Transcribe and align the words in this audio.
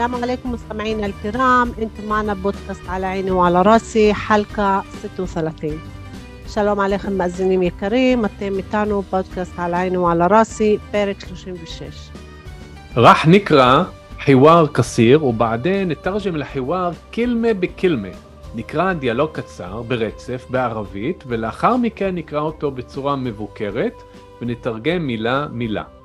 السلام 0.00 0.22
عليكم 0.22 0.52
مستمعينا 0.52 1.06
الكرام 1.06 1.72
انتم 1.82 2.08
معنا 2.08 2.34
بودكاست 2.34 2.88
على 2.88 3.06
عيني 3.06 3.30
وعلى 3.30 3.62
راسي 3.62 4.14
حلقة 4.14 4.84
36 5.02 5.72
שלום 6.48 6.80
עליכם 6.80 7.18
מאזינים 7.18 7.62
יקרים, 7.62 8.24
אתם 8.24 8.56
איתנו 8.56 9.02
פודקאסט 9.02 9.52
על 9.58 9.74
עין 9.74 9.96
ועל 9.96 10.22
הרסי, 10.22 10.78
פרק 10.90 11.20
36. 11.20 12.10
רח 12.96 13.26
נקרא 13.26 13.82
חיוואר 14.20 14.66
קסיר, 14.72 15.24
ובעדן 15.24 15.88
נתרגם 15.88 16.36
לחיוואר 16.36 16.90
קלמה 17.10 17.54
בקלמה. 17.54 18.08
נקרא 18.54 18.92
דיאלוג 18.92 19.30
קצר 19.32 19.82
ברצף 19.82 20.46
בערבית, 20.50 21.24
ולאחר 21.26 21.76
מכן 21.76 22.14
נקרא 22.14 22.40
אותו 22.40 22.70
בצורה 22.70 23.16
מבוקרת, 23.16 24.02
ונתרגם 24.42 25.06
מילה 25.06 25.46
מילה. 25.52 25.99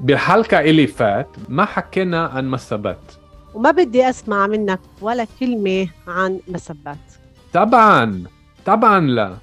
بالحلقة 0.00 0.60
اللي 0.60 0.86
فات 0.86 1.28
ما 1.48 1.64
حكينا 1.64 2.26
عن 2.26 2.50
مسبات. 2.50 3.12
وما 3.54 3.70
بدي 3.70 4.10
أسمع 4.10 4.46
منك 4.46 4.80
ولا 5.00 5.26
كلمة 5.40 5.88
عن 6.08 6.40
مسبات. 6.48 6.98
طبعا 7.52 8.24
طبعا 8.66 9.00
لا. 9.00 9.36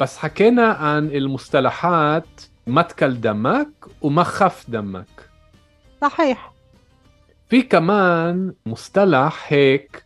بس 0.00 0.18
حكينا 0.18 0.66
عن 0.66 1.06
المصطلحات 1.06 2.40
متكل 2.66 3.20
دمك 3.20 3.70
ومخف 4.02 4.70
دمك. 4.70 5.06
صحيح. 6.02 6.52
في 7.48 7.62
كمان 7.62 8.54
مصطلح 8.66 9.52
هيك 9.52 10.04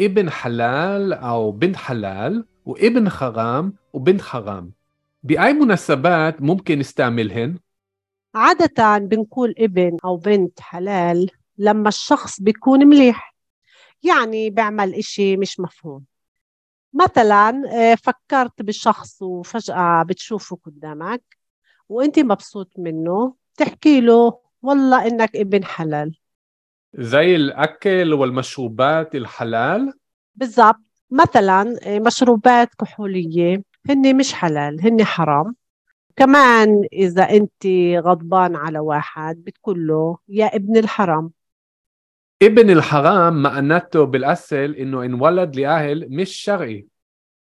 ابن 0.00 0.30
حلال 0.30 1.12
أو 1.12 1.50
بنت 1.50 1.76
حلال 1.76 2.44
وابن 2.64 3.10
حرام 3.10 3.72
وبنت 3.92 4.22
حرام 4.22 4.72
بأي 5.22 5.52
مناسبات 5.52 6.42
ممكن 6.42 6.78
نستعملهن؟ 6.78 7.58
عادة 8.38 8.98
بنقول 8.98 9.54
ابن 9.58 9.96
أو 10.04 10.16
بنت 10.16 10.60
حلال 10.60 11.30
لما 11.58 11.88
الشخص 11.88 12.40
بيكون 12.40 12.86
مليح 12.86 13.34
يعني 14.02 14.50
بيعمل 14.50 14.94
إشي 14.94 15.36
مش 15.36 15.60
مفهوم. 15.60 16.04
مثلا 16.94 17.62
آه، 17.72 17.94
فكرت 17.94 18.62
بشخص 18.62 19.22
وفجأة 19.22 20.02
بتشوفه 20.02 20.58
قدامك 20.64 21.22
وأنت 21.88 22.18
مبسوط 22.18 22.72
منه 22.78 23.34
تحكي 23.56 24.00
له 24.00 24.38
والله 24.62 25.06
إنك 25.06 25.36
ابن 25.36 25.64
حلال. 25.64 26.18
زي 26.94 27.36
الأكل 27.36 28.12
والمشروبات 28.12 29.14
الحلال؟ 29.14 29.92
بالضبط. 30.34 30.80
مثلا 31.10 31.76
آه، 31.82 31.98
مشروبات 31.98 32.74
كحولية 32.74 33.62
هن 33.88 34.16
مش 34.16 34.32
حلال 34.34 34.80
هن 34.86 35.04
حرام. 35.04 35.56
كمان 36.18 36.84
إذا 36.92 37.22
أنت 37.22 37.66
غضبان 38.06 38.56
على 38.56 38.78
واحد 38.78 39.44
بتقول 39.44 39.86
له 39.86 40.18
يا 40.28 40.46
ابن 40.56 40.76
الحرام. 40.76 41.30
ابن 42.42 42.70
الحرام 42.70 43.42
معناته 43.42 44.04
بالأصل 44.04 44.56
إنه 44.56 45.04
انولد 45.04 45.56
لأهل 45.56 46.06
مش 46.10 46.30
شرعي. 46.30 46.86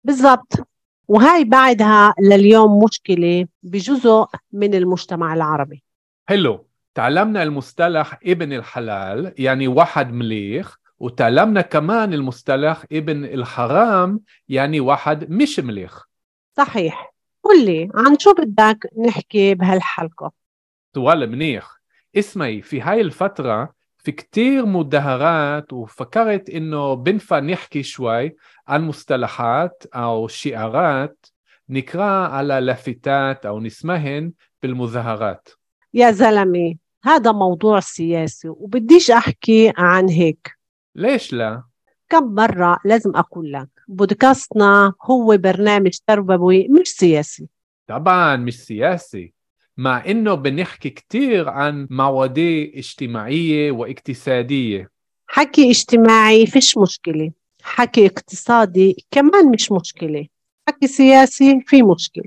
بالضبط. 0.03 0.67
وهاي 1.07 1.43
بعدها 1.43 2.13
لليوم 2.19 2.83
مشكلة 2.83 3.47
بجزء 3.63 4.25
من 4.51 4.75
المجتمع 4.75 5.33
العربي. 5.33 5.83
حلو. 6.29 6.65
تعلمنا 6.95 7.43
المصطلح 7.43 8.19
ابن 8.25 8.53
الحلال 8.53 9.33
يعني 9.37 9.67
واحد 9.67 10.13
مليخ 10.13 10.79
وتعلمنا 10.99 11.61
كمان 11.61 12.13
المصطلح 12.13 12.85
ابن 12.91 13.25
الحرام 13.25 14.19
يعني 14.49 14.79
واحد 14.79 15.31
مش 15.31 15.59
مليخ. 15.59 16.07
صحيح. 16.57 17.12
قل 17.43 17.65
لي 17.65 17.89
عن 17.95 18.19
شو 18.19 18.33
بدك 18.33 18.89
نحكي 19.07 19.53
بهالحلقة؟ 19.55 20.31
طوال 20.93 21.31
منيح. 21.31 21.81
اسمعي 22.15 22.61
في 22.61 22.81
هاي 22.81 23.01
الفترة 23.01 23.73
في 23.97 24.11
كتير 24.11 24.65
مدهرات 24.65 25.73
وفكرت 25.73 26.49
إنه 26.49 26.93
بنفع 26.93 27.39
نحكي 27.39 27.83
شوي 27.83 28.35
عن 28.67 28.87
مصطلحات 28.87 29.83
أو 29.95 30.27
شعارات 30.27 31.25
نقرأ 31.69 32.27
على 32.27 32.59
لافتات 32.59 33.45
أو 33.45 33.59
نسمعهن 33.59 34.31
بالمظاهرات. 34.61 35.49
يا 35.93 36.11
زلمة 36.11 36.75
هذا 37.03 37.31
موضوع 37.31 37.79
سياسي 37.79 38.49
وبديش 38.49 39.11
أحكي 39.11 39.73
عن 39.77 40.09
هيك. 40.09 40.57
ليش 40.95 41.33
لا؟ 41.33 41.63
كم 42.09 42.35
مرة 42.35 42.79
لازم 42.85 43.15
أقول 43.15 43.51
لك 43.51 43.69
بودكاستنا 43.87 44.93
هو 45.01 45.37
برنامج 45.37 45.97
تربوي 46.07 46.67
مش 46.67 46.87
سياسي. 46.87 47.47
طبعا 47.87 48.35
مش 48.35 48.59
سياسي 48.63 49.33
مع 49.77 50.05
إنه 50.05 50.33
بنحكي 50.33 50.89
كتير 50.89 51.49
عن 51.49 51.87
مواضيع 51.89 52.71
اجتماعية 52.75 53.71
واقتصادية. 53.71 54.89
حكي 55.27 55.69
اجتماعي 55.69 56.45
فيش 56.45 56.77
مشكلة 56.77 57.31
حكي 57.63 58.05
اقتصادي 58.05 59.05
كمان 59.11 59.51
مش 59.51 59.71
مشكلة 59.71 60.27
حكي 60.67 60.87
سياسي 60.87 61.61
في 61.67 61.83
مشكلة. 61.83 62.25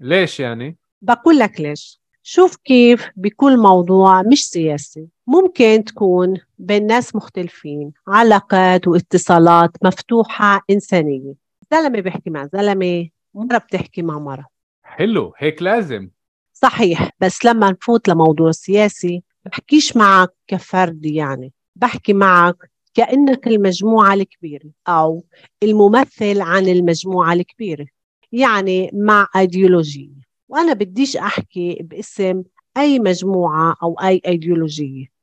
ليش 0.00 0.40
يعني؟ 0.40 0.76
بقول 1.02 1.38
لك 1.38 1.60
ليش 1.60 2.00
شوف 2.22 2.56
كيف 2.56 3.08
بكل 3.16 3.58
موضوع 3.58 4.22
مش 4.22 4.44
سياسي. 4.46 5.06
ممكن 5.28 5.84
تكون 5.84 6.40
بين 6.58 6.86
ناس 6.86 7.16
مختلفين 7.16 7.92
علاقات 8.06 8.88
واتصالات 8.88 9.70
مفتوحة 9.84 10.60
إنسانية. 10.70 11.34
زلمة 11.72 12.00
بيحكي 12.00 12.30
مع 12.30 12.48
زلمة 12.52 13.08
مرة 13.34 13.58
بتحكي 13.58 14.02
مع 14.02 14.18
مرة. 14.18 14.46
حلو 14.82 15.32
هيك 15.38 15.62
لازم. 15.62 16.10
صحيح 16.52 17.10
بس 17.20 17.44
لما 17.44 17.70
نفوت 17.70 18.08
لموضوع 18.08 18.50
سياسي 18.50 19.22
بحكيش 19.44 19.96
معك 19.96 20.30
كفرد 20.46 21.06
يعني. 21.06 21.52
بحكي 21.76 22.12
معك 22.12 22.70
كأنك 22.94 23.46
المجموعة 23.46 24.14
الكبيرة 24.14 24.70
أو 24.88 25.24
الممثل 25.62 26.40
عن 26.40 26.68
المجموعة 26.68 27.32
الكبيرة 27.32 27.86
يعني 28.32 28.90
مع 28.94 29.26
أيديولوجية 29.36 30.28
وأنا 30.48 30.72
بديش 30.72 31.16
أحكي 31.16 31.78
باسم 31.80 32.42
أي 32.76 32.98
مجموعة 32.98 33.76
أو 33.82 33.94
أي 33.94 34.20
أيديولوجية 34.26 35.17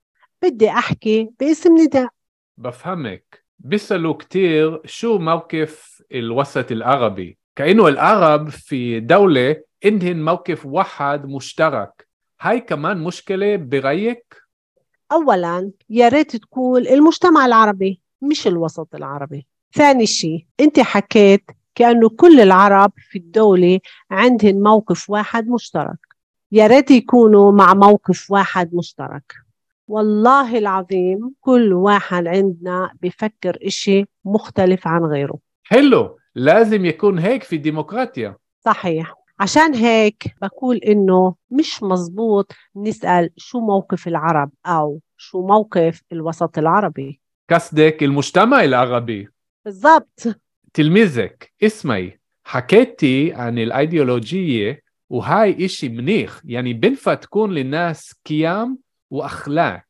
بدي 0.45 0.69
أحكي 0.69 1.29
باسم 1.39 1.77
نداء. 1.77 2.07
بفهمك. 2.57 3.45
بيسألوا 3.59 4.13
كتير 4.13 4.81
شو 4.85 5.17
موقف 5.17 6.01
الوسط 6.11 6.71
العربي؟ 6.71 7.37
كأنه 7.55 7.87
العرب 7.87 8.49
في 8.49 8.99
دولة 8.99 9.61
عندهم 9.85 10.25
موقف 10.25 10.65
واحد 10.65 11.25
مشترك. 11.25 12.07
هاي 12.41 12.59
كمان 12.59 12.97
مشكلة 12.97 13.55
برأيك؟ 13.55 14.35
أولا 15.11 15.71
يا 15.89 16.09
ريت 16.09 16.35
تقول 16.35 16.87
المجتمع 16.87 17.45
العربي 17.45 18.01
مش 18.21 18.47
الوسط 18.47 18.95
العربي. 18.95 19.47
ثاني 19.73 20.05
شيء 20.05 20.45
أنت 20.59 20.79
حكيت 20.79 21.43
كأنه 21.75 22.09
كل 22.09 22.39
العرب 22.39 22.91
في 22.97 23.17
الدولة 23.17 23.79
عندهم 24.11 24.63
موقف 24.63 25.09
واحد 25.09 25.47
مشترك. 25.47 25.97
يا 26.51 26.67
ريت 26.67 26.91
يكونوا 26.91 27.51
مع 27.51 27.73
موقف 27.73 28.31
واحد 28.31 28.75
مشترك. 28.75 29.44
والله 29.87 30.57
العظيم 30.57 31.33
كل 31.41 31.73
واحد 31.73 32.27
عندنا 32.27 32.91
بفكر 33.01 33.57
إشي 33.61 34.05
مختلف 34.25 34.87
عن 34.87 35.03
غيره. 35.03 35.39
حلو 35.63 36.17
لازم 36.35 36.85
يكون 36.85 37.19
هيك 37.19 37.43
في 37.43 37.55
الديمقراطيا 37.55 38.35
صحيح. 38.65 39.13
عشان 39.39 39.75
هيك 39.75 40.35
بقول 40.41 40.77
إنه 40.77 41.35
مش 41.51 41.83
مزبوط 41.83 42.51
نسأل 42.75 43.29
شو 43.37 43.59
موقف 43.59 44.07
العرب 44.07 44.51
أو 44.65 44.99
شو 45.17 45.47
موقف 45.47 46.01
الوسط 46.11 46.57
العربي. 46.57 47.21
قصدك 47.49 48.03
المجتمع 48.03 48.63
العربي. 48.63 49.27
بالضبط. 49.65 50.21
تلميذك 50.73 51.53
اسمعي 51.63 52.19
حكيتي 52.43 53.33
عن 53.33 53.59
الأيديولوجية 53.59 54.81
وهاي 55.09 55.65
إشي 55.65 55.89
منيح 55.89 56.31
يعني 56.45 56.73
بنفع 56.73 57.13
تكون 57.13 57.51
للناس 57.51 58.15
قيم 58.25 58.77
وأخلاق. 59.09 59.85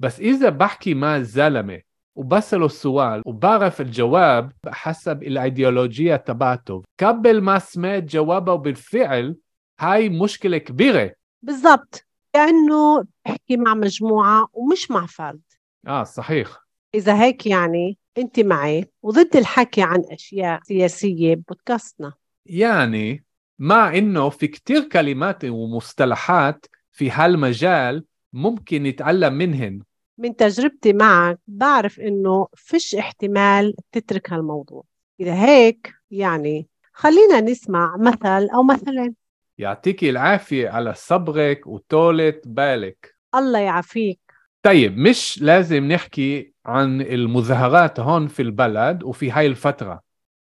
بس 0.00 0.20
إذا 0.20 0.48
بحكي 0.48 0.94
مع 0.94 1.20
زلمة 1.20 1.80
وبسأله 2.14 2.66
السؤال 2.66 3.22
وبعرف 3.26 3.80
الجواب 3.80 4.52
حسب 4.66 5.22
الأيديولوجية 5.22 6.16
تبعته. 6.16 6.82
قبل 7.00 7.40
ما 7.40 7.58
سمعت 7.58 8.02
جوابه 8.02 8.54
بالفعل 8.54 9.36
هاي 9.80 10.08
مشكلة 10.08 10.58
كبيرة. 10.58 11.14
بالضبط. 11.42 12.06
كأنه 12.32 13.04
بحكي 13.24 13.56
مع 13.56 13.74
مجموعة 13.74 14.48
ومش 14.52 14.90
مع 14.90 15.06
فرد. 15.06 15.40
آه 15.86 16.04
صحيح. 16.04 16.48
إذا 16.94 17.22
هيك 17.22 17.46
يعني 17.46 17.98
أنت 18.18 18.40
معي 18.40 18.90
وضد 19.02 19.36
الحكي 19.36 19.82
عن 19.82 20.02
أشياء 20.10 20.60
سياسية 20.62 21.34
بودكاستنا. 21.48 22.12
يعني 22.46 23.24
مع 23.58 23.98
إنه 23.98 24.28
في 24.28 24.46
كتير 24.46 24.88
كلمات 24.88 25.44
ومصطلحات 25.44 26.66
في 26.92 27.10
هالمجال 27.10 28.04
ممكن 28.32 28.82
نتعلم 28.82 29.34
منهن. 29.34 29.82
من 30.18 30.36
تجربتي 30.36 30.92
معك 30.92 31.38
بعرف 31.46 32.00
إنه 32.00 32.48
فيش 32.54 32.94
احتمال 32.94 33.74
تترك 33.92 34.32
هالموضوع. 34.32 34.84
إذا 35.20 35.34
هيك 35.44 35.94
يعني 36.10 36.66
خلينا 36.92 37.40
نسمع 37.40 37.96
مثل 37.96 38.48
أو 38.54 38.62
مثلين. 38.62 39.14
يعطيك 39.58 40.04
العافية 40.04 40.68
على 40.68 40.94
صبرك 40.94 41.66
وطولة 41.66 42.40
بالك. 42.44 43.16
الله 43.34 43.58
يعافيك. 43.58 44.20
طيب 44.62 44.98
مش 44.98 45.42
لازم 45.42 45.84
نحكي 45.84 46.52
عن 46.66 47.00
المظاهرات 47.00 48.00
هون 48.00 48.26
في 48.26 48.42
البلد 48.42 49.02
وفي 49.02 49.30
هاي 49.30 49.46
الفترة. 49.46 50.00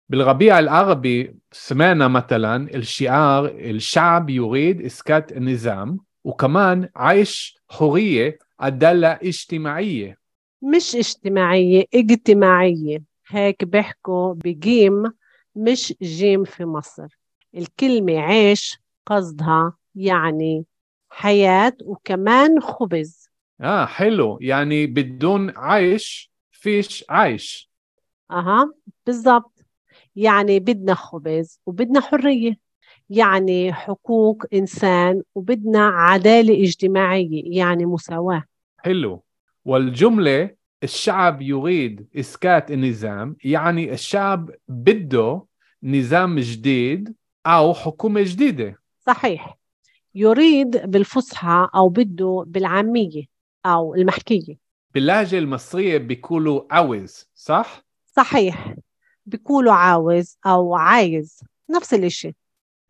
بالربيع 0.09 0.59
العربي 0.59 1.37
سمعنا 1.53 2.09
مثلا 2.09 2.75
الشعار 2.75 3.47
الشعب 3.47 4.31
يريد 4.31 4.81
إسكات 4.81 5.33
النظام. 5.33 6.01
وكمان 6.25 6.89
عيش 6.97 7.59
حرية 7.69 8.39
عدالة 8.61 9.09
اجتماعية. 9.09 10.19
مش 10.63 10.97
اجتماعية 10.97 11.85
اجتماعية. 11.95 13.03
هيك 13.29 13.65
بيحكوا 13.65 14.35
بجيم 14.35 15.13
مش 15.57 15.95
جيم 16.03 16.45
في 16.45 16.65
مصر. 16.65 17.19
الكلمة 17.55 18.19
عيش 18.19 18.79
قصدها 19.07 19.77
يعني 19.95 20.65
حياة 21.11 21.77
وكمان 21.85 22.61
خبز. 22.61 23.29
آه 23.61 23.87
حلو. 23.87 24.39
يعني 24.41 24.87
بدون 24.87 25.53
عيش 25.57 26.33
فيش 26.51 27.05
عيش. 27.11 27.71
أها 28.31 28.73
بالضبط. 29.07 29.65
يعني 30.17 30.61
بدنا 30.61 30.95
خبز 30.95 31.61
وبدنا 31.67 32.01
حرية. 32.01 32.70
يعني 33.11 33.73
حقوق 33.73 34.45
إنسان 34.55 35.23
وبدنا 35.35 35.87
عدالة 35.89 36.63
اجتماعية 36.65 37.59
يعني 37.59 37.87
مساواة. 37.87 38.45
حلو. 38.79 39.23
والجملة 39.65 40.51
الشعب 40.83 41.43
يريد 41.43 42.07
إسكات 42.17 42.71
النظام 42.71 43.37
يعني 43.45 43.93
الشعب 43.93 44.51
بده 44.69 45.43
نظام 45.83 46.39
جديد 46.39 47.15
أو 47.47 47.75
حكومة 47.75 48.23
جديدة. 48.23 48.79
صحيح. 49.07 49.59
يريد 50.15 50.71
بالفصحى 50.77 51.69
أو 51.75 51.89
بده 51.89 52.45
بالعامية 52.47 53.25
أو 53.67 53.95
المحكية. 53.95 54.57
باللهجة 54.95 55.39
المصرية 55.39 55.99
بيقولوا 55.99 56.63
عاوز 56.71 57.27
صح؟ 57.35 57.83
صحيح. 58.17 58.75
بيقولوا 59.27 59.73
عاوز 59.73 60.37
أو 60.47 60.75
عايز. 60.75 61.41
نفس 61.71 61.95
الإشي. 61.95 62.35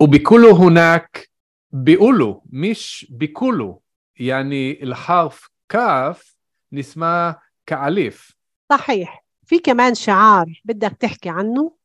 وبيقولوا 0.03 0.53
هناك 0.53 1.31
بيقولوا 1.73 2.41
مش 2.47 3.07
بيقولوا 3.11 3.77
يعني 4.17 4.83
الحرف 4.83 5.51
كاف 5.69 6.37
نسمع 6.73 7.43
كألف 7.67 8.35
صحيح. 8.71 9.25
في 9.45 9.59
كمان 9.59 9.95
شعار 9.95 10.61
بدك 10.65 10.97
تحكي 11.01 11.29
عنه؟ 11.29 11.77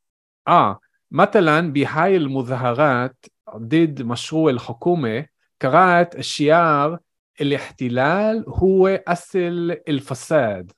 آه. 0.47 0.79
مثلا 1.12 1.73
بهاي 1.73 2.17
المظاهرات 2.17 3.25
ضد 3.57 4.01
مشروع 4.01 4.50
الحكومة 4.50 5.25
قرأت 5.62 6.15
الشعار 6.15 7.00
الاحتلال 7.41 8.45
هو 8.47 9.03
أصل 9.07 9.77
الفساد. 9.88 10.71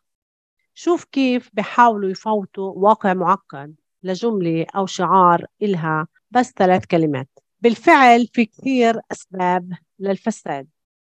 شوف 0.73 1.03
كيف 1.03 1.49
بحاولوا 1.53 2.09
يفوتوا 2.09 2.73
واقع 2.75 3.13
معقد 3.13 3.75
لجملة 4.03 4.65
أو 4.75 4.85
شعار 4.85 5.45
إلها 5.61 6.07
بس 6.31 6.53
ثلاث 6.57 6.85
كلمات. 6.85 7.29
بالفعل 7.61 8.27
في 8.33 8.45
كثير 8.45 8.99
أسباب 9.11 9.73
للفساد 9.99 10.67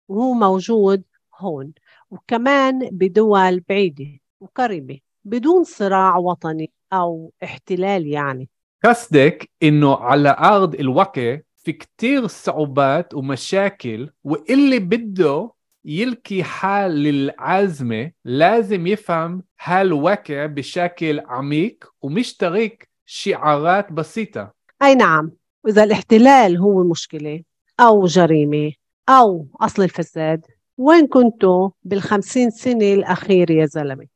وهو 0.09 0.33
موجود 0.33 1.03
هون 1.39 1.73
وكمان 2.11 2.89
بدول 2.93 3.61
بعيدة 3.61 4.21
وقريبة 4.41 5.01
بدون 5.25 5.65
صراع 5.65 6.17
وطني 6.17 6.71
أو 6.93 7.33
احتلال 7.45 8.07
يعني. 8.07 8.49
قصدك 8.85 9.51
إنه 9.63 9.97
على 9.97 10.37
أرض 10.39 10.75
الواقع 10.75 11.39
في 11.57 11.73
كتير 11.73 12.27
صعوبات 12.27 13.15
ومشاكل 13.15 14.11
واللي 14.25 14.79
بده 14.79 15.51
يلقي 15.85 16.43
حال 16.43 16.91
للعزمة 16.91 18.11
لازم 18.25 18.87
يفهم 18.87 19.43
هالواقع 19.61 20.47
بشكل 20.47 21.21
عميق 21.21 21.85
ومش 22.03 22.37
طريق 22.37 22.79
شعارات 23.07 23.93
بسيطة. 23.93 24.56
أي 24.83 24.95
نعم 24.95 25.33
وإذا 25.65 25.85
الاحتلال 25.85 26.57
هو 26.57 26.83
المشكلة 26.83 27.43
أو 27.81 28.07
جريمة 28.07 28.73
أو 29.09 29.49
أصل 29.61 29.83
الفساد 29.83 30.47
وين 30.79 31.07
كنتوا 31.07 31.71
بالخمسين 31.83 32.51
سنة 32.51 32.93
الأخيرة 32.93 33.53
يا 33.53 33.67
زلمة؟ 33.67 34.07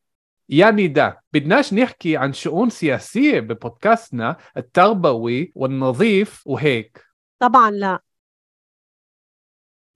يعني 0.49 0.89
ده 0.89 1.23
بدناش 1.33 1.75
نحكي 1.75 2.17
عن 2.17 2.33
شؤون 2.33 2.71
سياسية 2.71 3.41
ببودكاستنا 3.41 4.37
التربوي 4.57 5.53
والنظيف 5.55 6.47
وهيك. 6.47 7.05
طبعا 7.39 7.71
لا. 7.71 8.01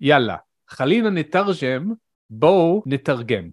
يلا 0.01 0.45
خلينا 0.67 1.11
نترجم 1.11 1.97
بو 2.31 2.83
نترجم. 2.87 3.53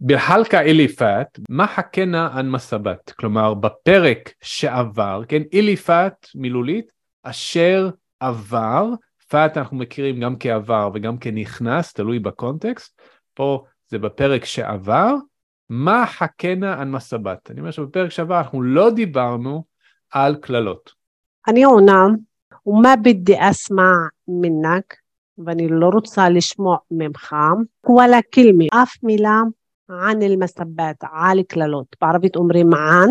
بالحلقة 0.00 0.60
اللي 0.60 0.88
فات 0.88 1.38
ما 1.50 1.64
حكينا 1.64 2.38
ען 2.38 2.48
מסבת, 2.50 3.10
כלומר 3.10 3.54
בפרק 3.54 4.32
שעבר, 4.42 5.22
כן, 5.28 5.42
אילי 5.52 5.76
פת 5.76 6.26
מילולית, 6.34 6.92
אשר 7.22 7.90
עבר, 8.20 8.88
פת 9.28 9.52
אנחנו 9.56 9.76
מכירים 9.76 10.20
גם 10.20 10.36
כעבר 10.40 10.90
וגם 10.94 11.18
כנכנס, 11.18 11.92
תלוי 11.92 12.18
בקונטקסט, 12.18 13.00
פה 13.34 13.64
זה 13.88 13.98
בפרק 13.98 14.44
שעבר, 14.44 15.14
מה 15.68 16.06
חכנה 16.06 16.80
ען 16.80 16.90
מסבת? 16.90 17.50
אני 17.50 17.60
אומר 17.60 17.70
שבפרק 17.70 18.10
שעבר 18.10 18.38
אנחנו 18.38 18.62
לא 18.62 18.90
דיברנו 18.90 19.64
על 20.10 20.36
קללות. 20.36 20.92
אני 21.48 21.64
עונה, 21.64 22.06
ומה 22.66 22.96
בדי 22.96 23.36
אסמע 23.38 23.92
מנק, 24.28 24.96
ואני 25.38 25.68
לא 25.68 25.86
רוצה 25.86 26.28
לשמוע 26.28 26.76
ממך, 26.90 27.36
וואלה 27.86 28.18
כלמי, 28.34 28.68
אף 28.82 28.96
מילה 29.02 29.40
عن 29.89 30.21
المسبات 30.21 31.03
على 31.03 31.39
על 31.39 31.43
קללות. 31.43 31.95
בערבית 32.01 32.35
אומרים 32.35 32.73
ען, 32.73 33.09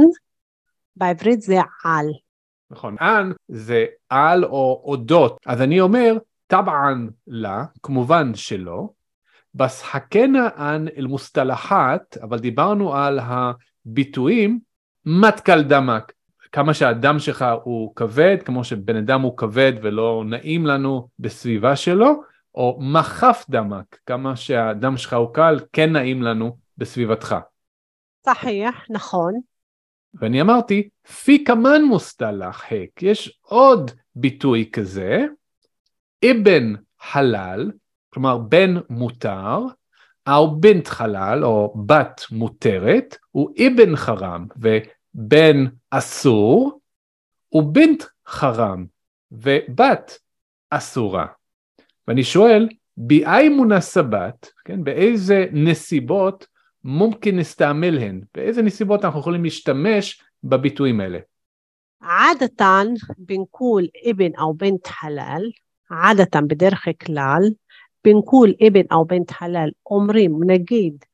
בעברית 0.97 1.41
זה 1.41 1.61
על. 1.85 2.07
נכון, 2.71 2.97
ען 2.99 3.33
זה 3.49 3.87
על 4.09 4.45
או 4.45 4.83
אודות. 4.85 5.41
אז 5.47 5.63
אני 5.63 5.81
אומר, 5.81 6.17
טבען 6.47 7.11
לה, 7.27 7.65
כמובן 7.83 8.35
שלא. 8.35 8.89
בסחקנה 9.55 10.49
ען 10.57 10.87
אל-מוסטלחת, 10.97 12.17
אבל 12.23 12.39
דיברנו 12.39 12.95
על 12.95 13.21
הביטויים, 13.23 14.59
מתקל 15.07 15.63
דמק. 15.63 16.13
כמה 16.53 16.75
שהדם 16.75 17.19
שלך 17.19 17.45
הוא 17.63 17.97
כבד, 17.97 18.37
כמו 18.45 18.65
שבן 18.65 18.97
אדם 18.97 19.21
הוא 19.21 19.37
כבד 19.37 19.73
ולא 19.83 20.23
נעים 20.27 20.67
לנו 20.67 21.09
בסביבה 21.19 21.77
שלו, 21.77 22.23
או 22.55 22.79
מחף 22.81 23.45
דמק, 23.51 23.99
כמה 24.07 24.37
שהדם 24.37 24.97
שלך 24.97 25.13
הוא 25.13 25.35
קל, 25.35 25.61
כן 25.73 25.93
נעים 25.93 26.23
לנו 26.23 26.64
בסביבתך. 26.78 27.36
صحيح, 28.26 28.86
נכון. 28.90 29.34
ואני 30.14 30.42
אמרתי, 30.42 30.90
פי 31.24 31.44
כמן 31.44 31.82
מוסתלח 31.84 32.66
הק, 32.72 33.04
יש 33.04 33.40
עוד 33.42 33.92
ביטוי 34.16 34.70
כזה, 34.74 35.26
אבן 36.26 36.74
חלל, 37.02 37.72
כלומר 38.10 38.38
בן 38.38 38.76
מותר, 38.90 39.60
או 40.30 40.60
בנט 40.60 40.88
חלל, 40.88 41.46
או 41.46 41.74
בת 41.86 42.22
מותרת, 42.32 43.18
הוא 43.32 43.50
אבן 43.68 43.96
חרם, 43.96 44.46
ובן 44.56 45.66
אסור, 45.90 46.80
ובנט 47.52 48.04
חרם, 48.28 48.86
ובת 49.32 50.20
אסורה. 50.70 51.26
ואני 52.08 52.24
שואל, 52.24 52.70
באי 52.98 53.50
מונסבת, 53.50 54.52
כן, 54.66 54.84
באיזה 54.84 55.46
נסיבות 55.52 56.48
ممكن 56.84 57.36
نستعملهن 57.36 58.22
באיזה 58.36 58.62
נסיבות 58.62 59.06
אנחנו 59.06 59.20
יכולים 59.20 59.44
להשתמש 59.44 60.24
בביטויים 60.44 61.02
האלה? 61.02 61.20
عادة 62.02 62.94
بنقول 63.18 63.90
ابن 64.06 64.36
أو 64.36 64.54
بنت 64.54 64.88
حلال 64.88 65.52
عادة 65.92 66.40
بدرخ 66.40 66.90
كلال 66.90 67.56
بنقول 68.06 68.56
ابن 68.62 68.84
أو 68.92 69.04
بنت 69.04 69.32
حلال 69.32 69.72
אומרים 69.86 70.40
נגיד 70.46 71.06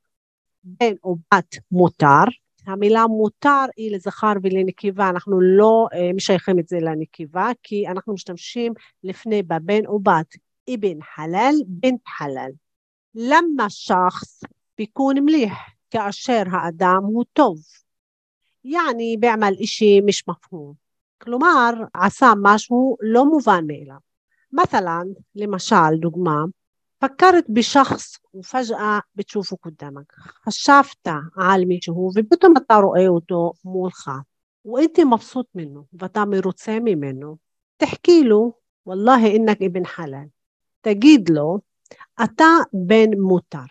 בן 0.64 0.94
או 1.04 1.16
בת 1.34 1.56
מותר, 1.72 2.24
המילה 2.68 3.08
מותר 3.08 3.66
היא 3.78 3.96
לזכר 3.96 4.34
ולנקבה, 4.44 5.10
אנחנו 5.10 5.42
לא 5.42 5.88
אה, 5.94 6.14
משייכים 6.14 6.60
את 6.60 6.68
זה 6.68 6.78
לנקבה, 6.80 7.52
כי 7.64 7.88
אנחנו 7.88 8.14
משתמשים 8.14 8.74
לפני 9.04 9.44
בבן 9.44 9.86
או 9.86 10.00
בת, 10.00 10.36
אבן 10.74 11.02
חלל, 11.16 11.56
בנט 11.68 12.08
חלל. 12.08 12.52
למה 13.16 13.70
שחס 13.70 14.44
ביקון 14.80 15.20
מליח 15.20 15.58
כאשר 15.90 16.44
האדם 16.52 17.02
הוא 17.04 17.25
טוב. 17.34 17.58
יעני 18.64 19.18
בעמל 19.20 19.54
אישי 19.60 20.02
מש 20.06 20.28
מפהום. 20.28 20.74
כלומר, 21.18 21.74
עשה 21.94 22.34
משהו 22.42 22.98
לא 23.02 23.25
מובן 23.25 23.64
מאליו. 23.68 23.98
مثلا, 24.52 25.04
למשל, 25.36 25.96
דוגמה, 26.00 26.44
فكرت 27.02 27.46
بشخص 27.50 28.18
وفجأة 28.34 29.02
بتشوفه 29.16 29.58
قدامك 29.64 30.14
خشفت 30.46 31.08
على 31.38 31.66
מישהו 31.66 32.12
ופתאום 32.16 32.54
אתה 32.58 32.75
רואה 32.75 33.08
אותו 33.08 33.54
מולך 33.66 34.12
وانت 34.66 35.00
مبسوط 35.00 35.48
منه 35.56 35.86
ואתה 35.94 36.25
מרוצה 36.25 36.78
ממנו 36.80 37.38
תחכי 37.78 38.24
לו 38.24 38.54
والله 38.86 39.36
انك 39.36 39.58
ابن 39.62 39.86
حلال 39.86 40.28
תגיד 40.82 41.30
לו 41.30 41.60
אתה 42.24 42.50
בן 42.74 43.10
מותר 43.20 43.66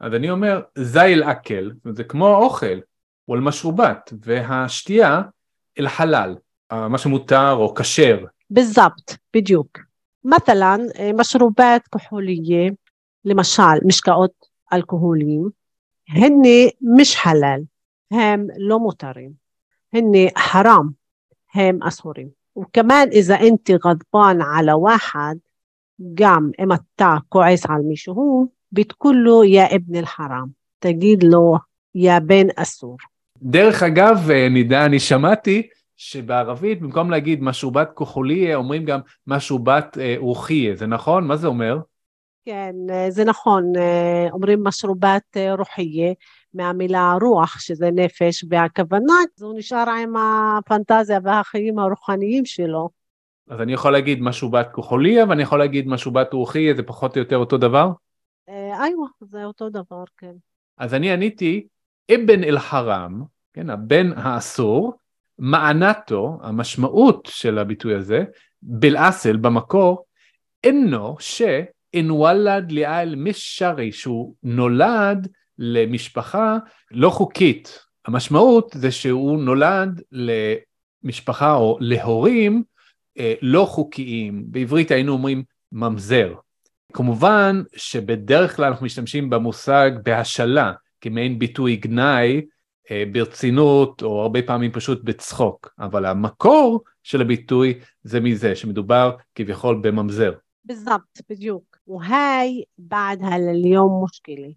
אז 0.00 0.14
אני 0.14 0.30
אומר 0.30 0.60
זי 0.78 1.00
אל-אקל 1.00 1.72
זה 1.92 2.04
כמו 2.04 2.36
אוכל 2.36 2.80
או 3.28 3.34
אל-משרובת 3.34 4.12
והשתייה 4.24 5.22
אל-חלל 5.78 6.36
מה 6.72 6.98
שמותר 6.98 7.52
או 7.52 7.74
כשר 7.74 8.24
بالضبط 8.50 9.16
בדיוק 9.36 9.78
مثلا 10.24 10.78
مشروبات 11.18 11.88
كحولية 11.88 12.76
لمشال 13.24 13.80
משקאות 13.84 14.46
אלכוהוליים 14.72 15.50
هن 16.08 16.42
مش 16.98 17.16
حلال 17.16 17.64
هم 18.12 18.46
לא 18.58 18.78
מותרים 18.78 19.32
هن 19.94 20.30
حرام 20.36 20.94
هم 21.54 21.82
أسهرين 21.82 22.30
وكمان 22.54 23.08
إذا 23.08 23.34
أنت 23.34 23.70
غضبان 23.70 24.42
على 24.42 24.72
واحد 24.72 25.40
قام 26.18 26.52
إما 26.60 26.78
تا 26.96 27.22
كويس 27.28 27.66
على 27.66 27.82
מישהו 27.82 28.48
بتقول 28.74 29.24
له 29.24 29.46
يا 29.46 29.74
ابن 29.74 29.96
الحرام 29.96 30.50
تجد 30.80 31.24
له 31.24 31.60
يا 31.94 32.18
بن 32.18 32.46
أسور 32.58 32.96
דרך 33.42 33.82
אגב, 33.82 34.30
נידה, 34.50 34.84
אני 34.84 34.98
שמעתי 34.98 35.68
שבערבית 35.96 36.80
במקום 36.80 37.10
להגיד 37.10 37.42
משובת 37.42 37.90
כחוליה 37.96 38.56
אומרים 38.56 38.84
גם 38.84 39.00
משובת 39.26 39.98
אה, 40.00 40.14
רוחיה, 40.18 40.74
זה 40.74 40.86
נכון? 40.86 41.26
מה 41.26 41.36
זה 41.36 41.46
אומר? 41.46 41.78
כן, 42.44 42.74
זה 43.08 43.24
נכון, 43.24 43.72
אומרים 44.32 44.64
משרובת 44.64 45.36
רוחיה 45.58 46.12
מהמילה 46.54 47.16
רוח, 47.20 47.60
שזה 47.60 47.90
נפש, 47.90 48.44
והכוונה, 48.50 49.14
הוא 49.40 49.58
נשאר 49.58 49.90
עם 49.90 50.14
הפנטזיה 50.16 51.18
והחיים 51.22 51.78
הרוחניים 51.78 52.44
שלו. 52.44 52.88
אז 53.50 53.60
אני 53.60 53.72
יכול 53.72 53.92
להגיד 53.92 54.22
משובת 54.22 54.68
כחוליה 54.72 55.24
ואני 55.28 55.42
יכול 55.42 55.58
להגיד 55.58 55.88
משובת 55.88 56.32
רוחיה, 56.32 56.74
זה 56.74 56.82
פחות 56.82 57.16
או 57.16 57.22
יותר 57.22 57.36
אותו 57.36 57.58
דבר? 57.58 57.90
איווה, 58.49 59.07
זה 59.21 59.45
אותו 59.45 59.69
דבר, 59.69 60.03
כן. 60.17 60.33
אז 60.77 60.93
אני 60.93 61.11
עניתי, 61.11 61.67
אבן 62.15 62.43
אל-חרם, 62.43 63.23
כן, 63.53 63.69
הבן 63.69 64.11
האסור, 64.15 64.93
מענתו, 65.39 66.37
המשמעות 66.41 67.27
של 67.31 67.57
הביטוי 67.57 67.95
הזה, 67.95 68.23
בלאסל 68.61 69.37
במקור, 69.37 70.05
אינו 70.63 71.15
שאין 71.19 72.11
וולד 72.11 72.71
ליאל 72.71 73.15
משרי, 73.15 73.91
שהוא 73.91 74.35
נולד 74.43 75.27
למשפחה 75.57 76.57
לא 76.91 77.09
חוקית. 77.09 77.79
המשמעות 78.05 78.75
זה 78.77 78.91
שהוא 78.91 79.41
נולד 79.41 80.01
למשפחה 80.11 81.55
או 81.55 81.77
להורים 81.81 82.63
אה, 83.19 83.33
לא 83.41 83.65
חוקיים, 83.69 84.43
בעברית 84.47 84.91
היינו 84.91 85.13
אומרים 85.13 85.43
ממזר. 85.71 86.33
כמובן 86.94 87.62
שבדרך 87.76 88.56
כלל 88.56 88.64
אנחנו 88.64 88.86
משתמשים 88.86 89.30
במושג 89.30 89.90
בהשאלה 90.04 90.72
כמעין 91.00 91.38
ביטוי 91.38 91.76
גנאי 91.76 92.42
אה, 92.90 93.04
ברצינות 93.12 94.02
או 94.02 94.22
הרבה 94.22 94.42
פעמים 94.42 94.72
פשוט 94.72 95.04
בצחוק, 95.04 95.74
אבל 95.78 96.06
המקור 96.06 96.84
של 97.02 97.20
הביטוי 97.20 97.78
זה 98.02 98.20
מזה 98.20 98.56
שמדובר 98.56 99.16
כביכול 99.34 99.80
בממזר. 99.82 100.32
بالضبط 100.64 101.20
בדיוק. 101.30 101.76
وهاي 101.86 102.64
بعدها 102.78 103.38
لليوم 103.38 104.04
مشكلة 104.04 104.52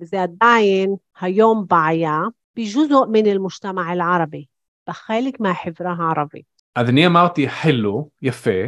וזה 0.00 0.22
עדיין 0.22 0.94
היום 1.20 1.66
בעיה 1.68 2.20
בג'וזו 2.56 3.06
מן 3.12 3.26
المجتمع 3.26 3.92
العربي, 3.92 4.44
בחלק 4.88 5.40
מהחברה 5.40 5.94
הערבית. 5.98 6.44
אז 6.74 6.88
אני 6.88 7.06
אמרתי 7.06 7.48
חילו, 7.48 8.08
יפה, 8.22 8.60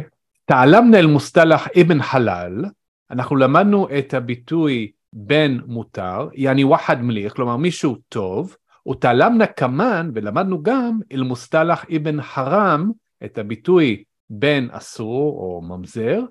תעלמנה 0.45 0.99
אל 0.99 1.05
מוסטלח 1.05 1.67
אבן 1.81 2.01
חלל, 2.01 2.65
אנחנו 3.11 3.35
למדנו 3.35 3.87
את 3.99 4.13
הביטוי 4.13 4.91
בן 5.13 5.57
מותר, 5.65 6.29
יעני 6.33 6.63
וחד 6.63 7.01
מליך, 7.01 7.33
כלומר 7.33 7.57
מישהו 7.57 7.97
טוב, 8.09 8.55
ותעלמנה 8.89 9.45
כמן, 9.45 10.11
ולמדנו 10.13 10.63
גם 10.63 10.99
אל 11.11 11.23
מוסטלח 11.23 11.85
אבן 11.95 12.21
חרם, 12.21 12.91
את 13.25 13.37
הביטוי 13.37 14.03
בן 14.29 14.67
אסור 14.71 15.39
או 15.39 15.61
ממזר, 15.61 16.21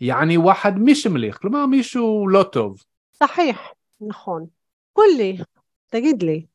יעני 0.00 0.36
וחד 0.36 0.78
מישמליך, 0.78 1.38
כלומר 1.38 1.66
מישהו 1.66 2.28
לא 2.28 2.42
טוב. 2.42 2.82
صحيح, 3.12 3.72
נכון. 4.00 4.46
قل 4.94 5.16
لي, 5.16 5.38
תגיד 5.90 6.22
לי, 6.22 6.46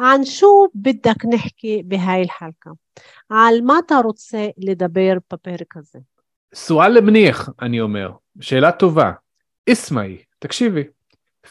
عن 0.00 0.24
شو 0.24 0.66
بدك 0.74 1.26
نحكي 1.26 1.82
بهاي 1.82 2.22
الحلقة؟ 2.22 2.70
על 3.28 3.60
מה 3.62 3.78
אתה 3.86 3.96
רוצה 4.04 4.46
לדבר 4.58 5.12
בפרק 5.32 5.76
הזה? 5.76 5.98
סואל 6.54 7.00
מניח, 7.00 7.48
אני 7.62 7.80
אומר, 7.80 8.10
שאלה 8.41 8.71
טובה. 8.71 9.11
אסמאי, 9.69 10.17
תקשיבי, 10.39 10.83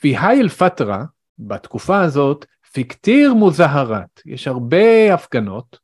פי 0.01 0.17
היי 0.17 0.41
אל-פטרה, 0.41 1.05
בתקופה 1.39 2.01
הזאת, 2.01 2.47
פיקטיר 2.73 3.35
מוזהרת, 3.35 4.21
יש 4.27 4.49
הרבה 4.49 5.15
הפגנות, 5.15 5.79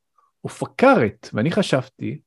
ופקרת, 0.46 1.30
ואני 1.32 1.50
חשבתי, 1.50 2.18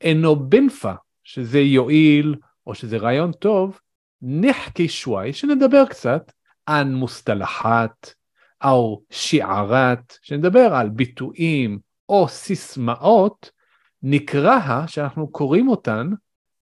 אינו 0.00 0.36
בנפה, 0.36 0.92
שזה 1.24 1.60
יועיל 1.60 2.34
או 2.66 2.74
שזה 2.74 2.96
רעיון 2.96 3.32
טוב, 3.32 3.80
נחכי 4.22 4.88
שוואי, 4.88 5.32
שנדבר 5.32 5.86
קצת 5.86 6.32
על 6.66 6.84
מוסתלחת, 6.84 8.10
או 8.64 9.02
שיערת, 9.10 10.18
שנדבר 10.22 10.74
על 10.74 10.88
ביטויים 10.88 11.78
או 12.08 12.28
סיסמאות, 12.28 13.50
נקרא, 14.02 14.86
שאנחנו 14.86 15.28
קוראים 15.28 15.68
אותן, 15.68 16.10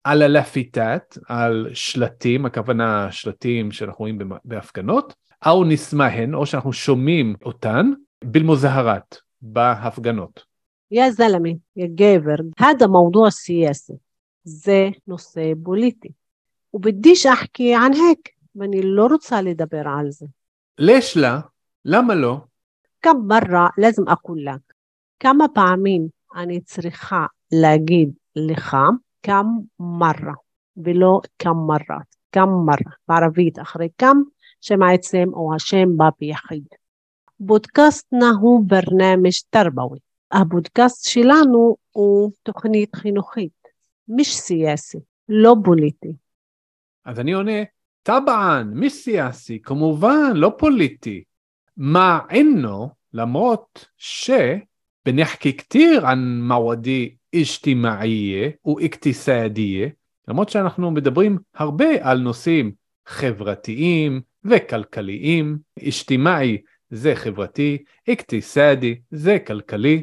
על 0.03 0.21
הלפיטת, 0.21 1.17
על 1.27 1.67
שלטים, 1.73 2.45
הכוונה 2.45 3.11
שלטים 3.11 3.71
שאנחנו 3.71 3.99
רואים 3.99 4.19
בהפגנות, 4.45 5.13
או 5.45 5.63
נשמהן, 5.63 6.33
או 6.33 6.45
שאנחנו 6.45 6.73
שומעים 6.73 7.35
אותן, 7.45 7.91
בלמוזהרת, 8.23 9.17
בהפגנות. 9.41 10.43
יא 10.91 11.11
זלמי, 11.11 11.57
יא 11.75 11.87
גבר, 11.95 12.35
הדא 12.59 12.87
מודו 12.87 13.31
סייסי. 13.31 13.93
זה 14.43 14.89
נושא 15.07 15.51
פוליטי. 15.63 16.09
ובדיש 16.73 17.25
אחקי 17.25 17.75
ענהק, 17.75 18.29
ואני 18.55 18.81
לא 18.83 19.07
רוצה 19.11 19.41
לדבר 19.41 19.83
על 19.99 20.11
זה. 20.11 20.25
ליש 20.77 21.17
לה? 21.17 21.39
למה 21.85 22.15
לא? 22.15 22.37
כמה 23.01 23.19
מרה 23.27 23.67
לזם 23.77 24.09
אקולק. 24.09 24.61
כמה 25.19 25.45
פעמים 25.53 26.07
אני 26.35 26.61
צריכה 26.61 27.25
להגיד 27.51 28.09
לך 28.35 28.77
כמה 29.23 29.49
מרה, 29.79 30.33
ולא 30.77 31.21
כמה 31.39 31.65
מרת. 31.67 32.15
כמה 32.31 32.63
מרה. 32.65 32.91
בערבית 33.07 33.59
אחרי 33.59 33.89
כמה 33.97 34.21
שם 34.61 34.83
העצם 34.83 35.27
או 35.33 35.55
השם 35.55 35.97
בא 35.97 36.09
ביחיד. 36.19 36.65
בודקאסטנה 37.39 38.29
הוא 38.41 38.63
ברנמש 38.67 39.41
תרבווי. 39.49 39.99
הפודקאסט 40.31 41.09
שלנו 41.09 41.75
הוא 41.91 42.31
תוכנית 42.43 42.95
חינוכית, 42.95 43.67
מש 44.07 44.35
סיאסי, 44.35 44.97
לא 45.29 45.55
פוליטי. 45.63 46.13
אז 47.05 47.19
אני 47.19 47.31
עונה, 47.31 47.63
טבען, 48.03 48.71
מש 48.73 48.91
סיאסי, 48.93 49.59
כמובן, 49.61 50.31
לא 50.35 50.55
פוליטי. 50.57 51.23
מה 51.77 52.19
אינו, 52.29 52.89
למרות 53.13 53.85
שבנחקי 53.97 55.57
כתיר 55.57 56.07
ען 56.07 56.41
מוואדי 56.41 57.15
אג'תימאעיה 57.34 58.50
ואקתיסאדיה, 58.66 59.88
למרות 60.28 60.48
שאנחנו 60.48 60.90
מדברים 60.90 61.38
הרבה 61.54 61.88
על 62.00 62.18
נושאים 62.18 62.72
חברתיים 63.06 64.20
וכלכליים, 64.44 65.58
אג'תימאעי 65.78 66.58
זה 66.90 67.14
חברתי, 67.14 67.78
אקתיסאדי 68.10 68.94
זה 69.10 69.38
כלכלי. 69.38 70.02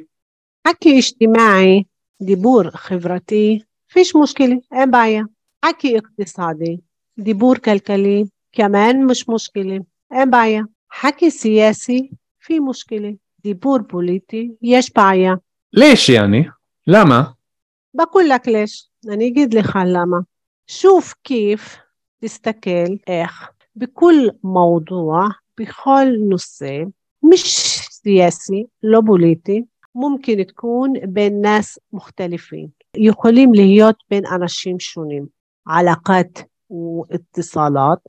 حكي 0.67 0.97
اجتماعي 0.99 1.83
דיבור 2.21 2.63
חברתי, 2.69 3.59
فيش 3.87 4.15
مشكلة 4.15 4.59
אין 4.71 4.91
בעיה. 4.91 5.23
حكي 5.65 5.97
اقتصادي 5.97 6.79
דיבור 7.19 7.55
כלכלי, 7.55 8.25
كمان 8.51 9.05
مش 9.05 9.29
مشكلة 9.29 9.79
אין 10.11 10.31
בעיה. 10.31 10.63
حكي 10.89 11.29
سياسي 11.29 12.11
في 12.39 12.59
مشكلة 12.59 13.15
ديبور 13.43 13.81
بوليتي 13.81 14.55
يش 14.61 14.91
بعيا 14.91 15.39
ليش 15.73 16.09
يعني؟ 16.09 16.51
لما؟ 16.87 17.35
بقول 17.93 18.29
لك 18.29 18.47
ليش 18.47 18.91
أنا 19.07 19.25
أجيد 19.25 19.55
لك 19.55 19.75
لما 19.75 20.25
شوف 20.67 21.13
كيف 21.23 21.77
تستقل 22.21 22.99
إخ 23.07 23.49
بكل 23.75 24.31
موضوع 24.43 25.29
بكل 25.57 26.29
نص 26.29 26.63
مش 27.33 27.43
سياسي 27.89 28.67
لو 28.83 29.01
بوليتي 29.01 29.65
ممكن 29.95 30.45
تكون 30.45 30.93
بين 30.99 31.41
ناس 31.41 31.79
مختلفين 31.93 32.71
יכולים 32.97 33.53
להיות 33.53 33.95
בין 34.09 34.25
אנשים 34.25 34.79
שונים. 34.79 35.27
علاقات 35.67 36.37
واتصالات 36.69 38.03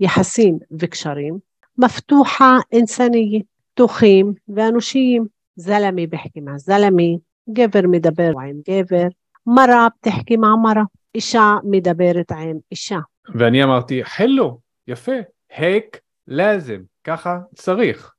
يحسين 0.00 0.58
וקשרים 0.70 1.40
مفتوحة 1.78 2.62
إنسانية 2.74 3.42
פתוחים 3.74 4.34
ואנושיים 4.48 5.28
زلمة 5.56 6.06
بيحكي 6.06 6.40
مع 6.40 6.56
زلمة 6.56 7.20
גבר 7.48 7.80
מדבר 7.86 8.30
עם 8.48 8.60
גבר 8.68 9.06
מרה 9.46 9.88
بتحكي 10.00 10.36
مع 10.36 10.56
מרה 10.56 10.82
إيشا 11.16 11.54
מדברת 11.64 12.32
עם 12.32 12.58
إيشا 12.72 13.00
ואני 13.34 13.64
אמרתי, 13.64 14.04
חלו, 14.04 14.58
יפה, 14.88 15.12
היק, 15.56 16.00
لازم, 16.26 16.82
ככה 17.04 17.38
צריך. 17.54 18.14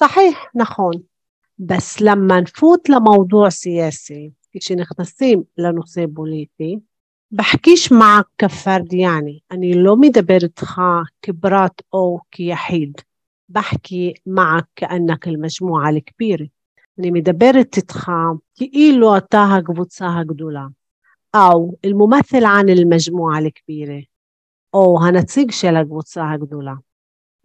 صحيح 0.00 0.50
נכון. 0.54 0.92
بس 1.58 2.02
لما 2.02 2.40
نفوت 2.40 2.88
لموضوع 2.90 3.48
سياسي 3.48 4.30
כשנכנסים 4.52 5.42
לנושא 5.58 6.04
פוליטי, 6.14 6.78
בחקיש 7.32 7.92
מעק 7.92 8.26
כפרד 8.38 8.92
יעני, 8.92 9.38
אני 9.50 9.74
לא 9.74 9.96
מדבר 9.96 10.38
איתך 10.42 10.80
כפרט 11.22 11.82
או 11.92 12.18
כיחיד, 12.30 12.92
בחקי 13.48 14.12
מעק 14.26 14.64
כענק 14.76 15.28
אל-מג'מועה 15.28 15.88
אל-כבירה. 15.88 16.44
אני 16.98 17.10
מדברת 17.10 17.76
איתך 17.76 18.10
כאילו 18.54 19.16
אתה 19.16 19.44
הקבוצה 19.58 20.06
הגדולה, 20.20 20.66
או 21.36 21.72
אל-מומת'ל 21.84 22.44
ען 22.44 22.68
אל-מג'מועה 22.68 23.38
אל-כבירה, 23.38 23.98
או 24.74 24.98
הנציג 25.04 25.50
של 25.50 25.76
הקבוצה 25.76 26.30
הגדולה. 26.30 26.74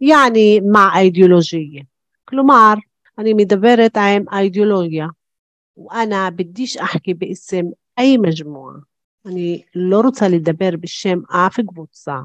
יעני, 0.00 0.60
מה 0.72 0.88
האידיאולוגיה. 0.94 1.82
כלומר, 2.24 2.74
אני 3.18 3.34
מדברת 3.34 3.96
עם 3.96 4.24
האידיאולוגיה 4.30 5.06
وأنا 5.78 6.28
بديش 6.28 6.78
أحكي 6.78 7.12
باسم 7.12 7.70
أي 7.98 8.18
مجموعة 8.18 8.82
أنا 9.26 9.58
לא 9.74 10.00
רוצה 10.00 10.28
לדבר 10.28 10.70
בשם 10.80 11.20
אף 11.30 11.60
קבוצה 11.60 12.20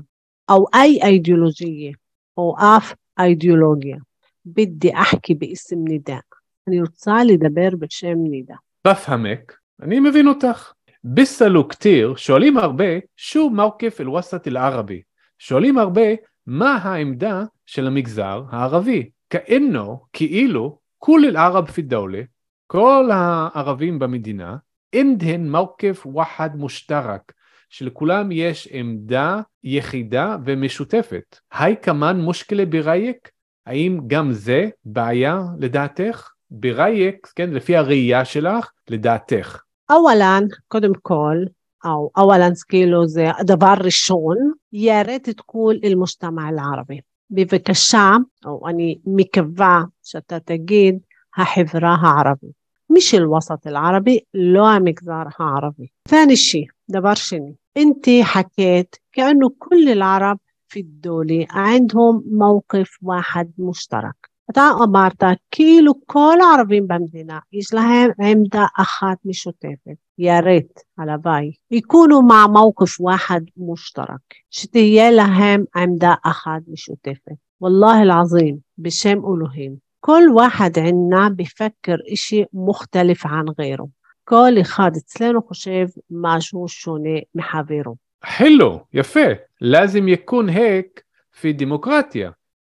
أو 0.50 0.66
أي 0.76 1.04
أيديولوجية 1.04 1.94
أو 2.38 2.58
أف 2.58 2.96
أيديولوجيا 3.20 4.02
بدي 4.46 4.96
أحكي 4.96 5.34
باسم 5.34 5.86
نداء 5.90 6.24
אני 6.69 6.81
רוצה 6.81 7.25
לדבר 7.25 7.69
בשם 7.79 8.15
נידה. 8.31 8.55
בפהמק, 8.87 9.57
אני 9.83 10.01
מבין 10.01 10.29
אותך. 10.29 10.73
בסלוק 11.05 11.75
תיר, 11.75 12.17
שואלים 12.17 12.59
הרבה, 12.59 12.85
שו 13.17 13.51
מרקף 13.51 14.01
אל 14.01 14.09
ווסת 14.09 14.49
אל 14.49 14.57
ערבי. 14.57 15.03
שואלים 15.39 15.79
הרבה, 15.79 16.03
מה 16.47 16.77
העמדה 16.77 17.45
של 17.67 17.87
המגזר 17.87 18.43
הערבי? 18.51 19.11
כאינו, 19.31 20.01
כאילו, 20.13 20.79
כול 20.99 21.25
אל 21.25 21.37
ערב 21.37 21.71
פי 21.71 21.83
דאולה, 21.83 22.23
כל 22.67 23.11
הערבים 23.13 23.99
במדינה, 23.99 24.57
אינדהן 24.93 25.49
מרקף 25.49 26.03
ווחד 26.07 26.57
מושטרק, 26.57 27.33
שלכולם 27.69 28.33
יש 28.33 28.69
עמדה 28.71 29.41
יחידה 29.65 30.37
ומשותפת. 30.45 31.39
היי 31.53 31.77
כמאן 31.83 32.21
מושקלה 32.21 32.67
בירייק? 32.67 33.31
האם 33.67 34.01
גם 34.07 34.33
זה 34.33 34.69
בעיה 34.85 35.41
לדעתך? 35.59 36.31
ברייק, 36.52 37.32
כן, 37.36 37.50
לפי 37.50 37.76
הראייה 37.76 38.26
שלך, 38.26 38.72
לדעתך. 38.90 39.62
אוולן, 39.92 40.44
קודם 40.68 40.92
כל, 41.02 41.38
أو 41.86 42.12
أولا 42.18 42.50
כאילו 42.70 43.08
זה 43.08 43.26
הדבר 43.38 43.74
ראשון, 43.78 44.38
ירד 44.74 45.20
את 45.30 45.42
כל 45.46 45.76
אל-מושתמע 45.84 46.50
אל-ערבי. 46.50 47.00
בבקשה, 47.30 48.12
או 48.46 48.68
אני 48.70 48.98
מקווה 49.06 49.82
שאתה 50.04 50.40
תגיד 50.40 51.00
החברה 51.38 51.96
הערבית. 52.02 52.64
مش 52.90 53.16
الوسط 53.16 53.68
العربي 53.68 54.26
لو 54.34 54.68
المجزر 54.68 55.30
عربي 55.40 55.92
ثاني 56.10 56.36
شيء 56.36 56.68
دبر 56.88 57.14
شني 57.14 57.56
انت 57.78 58.10
حكيت 58.22 58.96
كأنه 59.12 59.52
كل 59.60 59.90
العرب 59.90 60.40
في 60.68 60.80
الدولة 60.80 61.46
عندهم 61.50 62.24
موقف 62.32 62.98
واحد 63.02 63.52
مشترك 63.58 64.30
אתה 64.51 64.71
אמרת, 64.85 65.25
כאילו 65.51 65.95
כל 66.07 66.37
הערבים 66.41 66.89
במדינה, 66.89 67.39
יש 67.53 67.75
להם 67.75 68.11
עמדה 68.21 68.65
אחת 68.79 69.17
משותפת, 69.25 69.97
يا 70.19 70.41
ريت 70.41 70.81
הלוואי, 70.99 71.53
יכונו 71.71 72.23
مع 72.23 72.47
موقف 72.47 73.01
واحد 73.01 73.41
مشترك, 73.57 74.35
שתהיה 74.51 75.11
להם 75.11 75.65
עמדה 75.77 76.15
אחת 76.25 76.61
משותפת. 76.69 77.39
والله 77.61 78.03
العظيم 78.03 78.57
בשם 78.79 79.19
אלוהים, 79.19 79.77
כל 80.01 80.23
אחד 80.47 80.71
ענה 80.77 81.29
בפקר 81.37 81.97
אישי 82.07 82.45
מוכתלף 82.53 83.27
ען 83.27 83.45
غيره. 83.59 83.87
כל 84.25 84.53
אחד 84.61 84.91
אצלנו 84.97 85.43
חושב 85.43 85.87
משהו 86.11 86.69
שונה 86.69 87.19
מחברו. 87.35 87.95
חלו, 88.25 88.81
יפה. 88.93 89.29
לازم 89.61 90.09
יקון 90.09 90.49
היק 90.49 91.03
في 91.33 91.53
דמוקרטיה. 91.53 92.31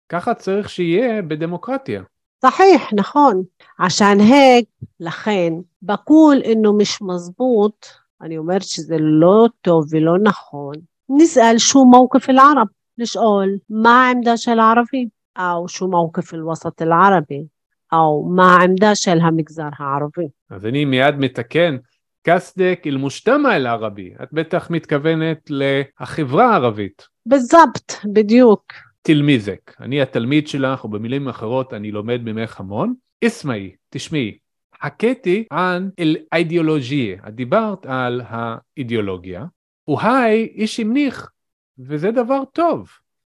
ככה 0.09 0.35
צריך 0.35 0.68
שיהיה 0.68 1.22
בדמוקרטיה. 1.22 2.03
صحيح 2.42 2.94
נכון. 2.94 3.44
عشان 3.79 4.20
هيك 4.20 4.68
לכן 5.00 5.53
بقول 5.83 6.37
إنه 6.37 6.72
مش 6.72 7.03
مزبوط 7.03 7.87
אני 8.22 8.38
אומרת 8.38 8.62
שזה 8.62 8.96
לא 8.98 9.48
טוב 9.62 9.85
ולא 9.90 10.18
נכון. 10.18 10.74
نسأل 11.11 11.61
شو 11.61 11.85
موقف 11.85 12.31
العرب 12.31 12.68
نسأل 12.98 13.59
ما 13.70 13.88
העמדה 13.88 14.37
של 14.37 14.59
הערבים 14.59 15.09
أو 15.37 15.66
شو 15.66 15.87
موقف 15.87 16.35
الوسط 16.35 16.83
العربي 16.83 17.46
أو 17.92 18.29
ما 18.29 18.55
عمداش 18.55 19.09
لها 19.09 19.31
مجزر 19.31 19.70
عربي 19.79 20.29
אז 20.50 20.66
אני 20.66 20.85
מיד 20.85 21.14
מתקן, 21.18 21.76
קסדק 22.22 22.83
אל-מושתמע 22.87 23.57
אל-ערבי, 23.57 24.14
את 24.22 24.29
בטח 24.33 24.70
מתכוונת 24.70 25.50
לחברה 25.50 26.50
הערבית. 26.50 27.07
بالضبط 27.26 27.92
בדיוק. 28.05 28.72
תלמיזק, 29.06 29.72
אני 29.80 30.02
התלמיד 30.02 30.48
שלך, 30.48 30.84
או 30.84 30.89
במילים 30.89 31.28
אחרות 31.28 31.74
אני 31.74 31.91
לומד 31.91 32.22
ממך 32.24 32.60
המון. 32.60 32.94
אסמאי, 33.26 33.76
תשמעי, 33.89 34.38
חכיתי 34.84 35.46
על 35.50 35.89
אל-אידיאולוגיה, 36.00 37.18
את 37.28 37.36
דיברת 37.36 37.86
על 37.86 38.22
האידיאולוגיה, 38.26 39.46
והי 39.88 40.44
איש 40.46 40.80
המניח, 40.80 41.32
וזה 41.80 42.12
דבר 42.12 42.44
טוב. 42.54 42.89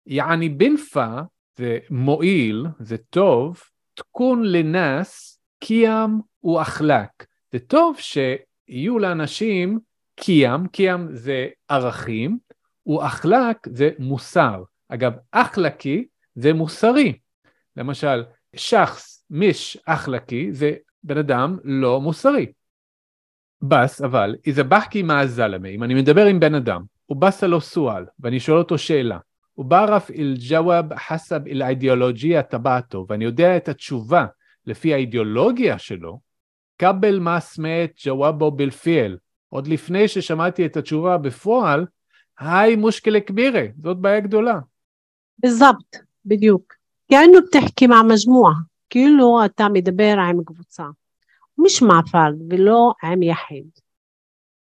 יעני 0.06 0.48
בנפה 0.48 1.20
זה 1.56 1.78
מועיל, 1.90 2.66
זה 2.78 2.96
טוב, 3.10 3.60
תקון 3.94 4.42
לנס, 4.44 5.40
קים 5.60 6.20
ואחלק. 6.44 7.26
זה 7.52 7.58
טוב 7.58 7.96
שיהיו 7.98 8.98
לאנשים 8.98 9.78
קים, 10.16 10.66
קים 10.72 11.08
זה 11.12 11.48
ערכים, 11.68 12.38
ואחלק 12.86 13.56
זה 13.68 13.90
מוסר. 13.98 14.62
אגב, 14.94 15.12
אחלקי 15.30 16.04
זה 16.34 16.52
מוסרי. 16.52 17.18
למשל, 17.76 18.24
שחס, 18.56 19.24
מיש, 19.30 19.78
אחלקי, 19.86 20.52
זה 20.52 20.72
בן 21.02 21.18
אדם 21.18 21.58
לא 21.64 22.00
מוסרי. 22.00 22.52
בס, 23.62 24.00
אבל, 24.00 24.36
איזה 24.46 24.64
בחקי 24.64 25.02
מהזלמה, 25.02 25.68
אם 25.68 25.82
אני 25.82 25.94
מדבר 25.94 26.26
עם 26.26 26.40
בן 26.40 26.54
אדם, 26.54 26.82
הוא 27.06 27.16
בס 27.16 27.42
לו 27.42 27.60
סואל, 27.60 28.04
ואני 28.20 28.40
שואל 28.40 28.58
אותו 28.58 28.78
שאלה, 28.78 29.18
הוא 29.52 29.66
בערף 29.66 30.10
אל 30.10 30.34
ג'וואב 30.48 30.94
חסב 30.98 31.46
אל 31.46 31.62
האידיאולוגיה 31.62 32.42
טבעתו, 32.42 33.06
ואני 33.08 33.24
יודע 33.24 33.56
את 33.56 33.68
התשובה 33.68 34.26
לפי 34.66 34.94
האידיאולוגיה 34.94 35.78
שלו, 35.78 36.20
כבל 36.78 37.18
מסמת 37.18 37.92
ג'וואבו 38.04 38.50
בלפיאל, 38.50 39.16
עוד 39.48 39.66
לפני 39.66 40.08
ששמעתי 40.08 40.66
את 40.66 40.76
התשובה 40.76 41.18
בפועל, 41.18 41.86
היי 42.38 42.76
מושקלה 42.76 43.20
כבירה, 43.20 43.62
זאת 43.78 43.96
בעיה 43.96 44.20
גדולה. 44.20 44.58
بالضبط, 45.37 45.95
בדיוק. 46.25 46.73
كأنه 47.09 47.41
بتحكي 47.41 47.87
مع 47.87 48.03
مجموعة, 48.03 48.55
כאילו 48.89 49.45
אתה 49.45 49.69
מדבר 49.69 50.15
עם 50.19 50.43
קבוצה. 50.43 50.83
مش 51.65 51.83
مع 51.83 52.01
فرد 52.01 52.53
ולא 52.53 52.93
עם 53.03 53.23
יחיד. 53.23 53.69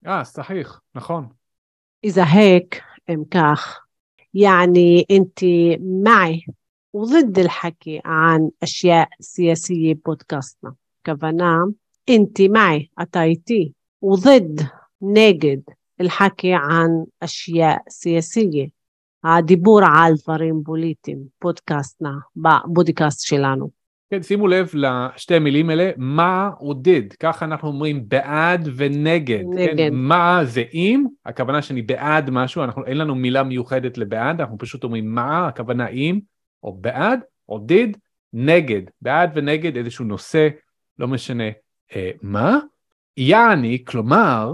אה, 0.06 0.24
صحيح, 0.24 0.80
נכון. 0.94 1.28
إذا 2.04 2.24
هيك, 2.26 2.82
אם 3.10 3.24
כך, 3.30 3.86
يعني 4.34 5.06
أنت 5.10 5.44
معي 5.80 6.46
وضد 6.92 7.38
الحكي 7.38 8.00
عن 8.04 8.50
أشياء 8.62 9.08
سياسية 9.20 9.94
بودكاستنا 10.06 10.74
كفنا 11.04 11.72
أنت 12.08 12.42
معي 12.42 12.90
أتايتي 12.98 13.72
وضد 14.02 14.68
نجد 15.02 15.62
الحكي 16.00 16.54
عن 16.54 17.06
أشياء 17.22 17.82
سياسية 17.88 18.70
הדיבור 19.23 19.79
על 19.83 20.13
דברים 20.23 20.61
פוליטיים, 20.65 21.19
פודקאסטנה, 21.39 22.13
בפודקאסט 22.35 23.27
שלנו. 23.27 23.81
כן, 24.09 24.23
שימו 24.23 24.47
לב 24.47 24.69
לשתי 24.73 25.35
המילים 25.35 25.69
האלה, 25.69 25.91
מה 25.97 26.49
עודד, 26.57 27.13
ככה 27.19 27.45
אנחנו 27.45 27.67
אומרים 27.67 28.09
בעד 28.09 28.69
ונגד. 28.75 29.43
כן? 29.43 29.57
נגד. 29.57 29.77
כן, 29.77 29.89
מה 29.93 30.39
זה 30.43 30.63
אם, 30.73 31.05
הכוונה 31.25 31.61
שאני 31.61 31.81
בעד 31.81 32.29
משהו, 32.29 32.63
אנחנו, 32.63 32.85
אין 32.85 32.97
לנו 32.97 33.15
מילה 33.15 33.43
מיוחדת 33.43 33.97
לבעד, 33.97 34.41
אנחנו 34.41 34.57
פשוט 34.57 34.83
אומרים 34.83 35.15
מה, 35.15 35.47
הכוונה 35.47 35.87
אם, 35.87 36.19
או 36.63 36.77
בעד, 36.81 37.19
עודד, 37.45 37.87
נגד, 38.33 38.81
בעד 39.01 39.31
ונגד 39.35 39.77
איזשהו 39.77 40.05
נושא, 40.05 40.47
לא 40.99 41.07
משנה 41.07 41.49
אה, 41.95 42.11
מה. 42.21 42.59
יעני, 43.17 43.83
כלומר, 43.87 44.53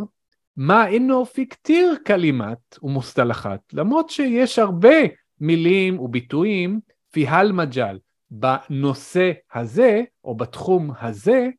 מה 0.58 0.88
אינו 0.88 1.26
פיקטיר 1.26 1.96
כלימת 2.08 2.78
ומוסתלחת, 2.84 3.60
למרות 3.74 4.10
שיש 4.10 4.60
הרבה 4.60 4.98
מילים 5.39 6.00
וביטויים 6.00 6.80
פיהל 7.12 7.52
מג'ל. 7.52 7.98
בנושא 8.32 9.32
הזה, 9.54 10.02
או 10.24 10.36
בתחום 10.36 10.91
הזה, 11.02 11.50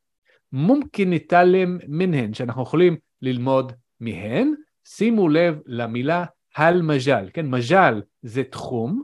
מומקין 0.52 1.10
ניטלם 1.10 1.78
מנהן, 1.88 2.34
שאנחנו 2.34 2.62
יכולים 2.62 2.96
ללמוד 3.22 3.72
מהן. 4.00 4.54
שימו 4.84 5.28
לב 5.28 5.58
למילה 5.66 6.24
הל 6.56 6.82
מג'ל, 6.82 7.28
כן, 7.32 7.46
מג'ל 7.46 8.02
זה 8.22 8.42
תחום. 8.44 9.02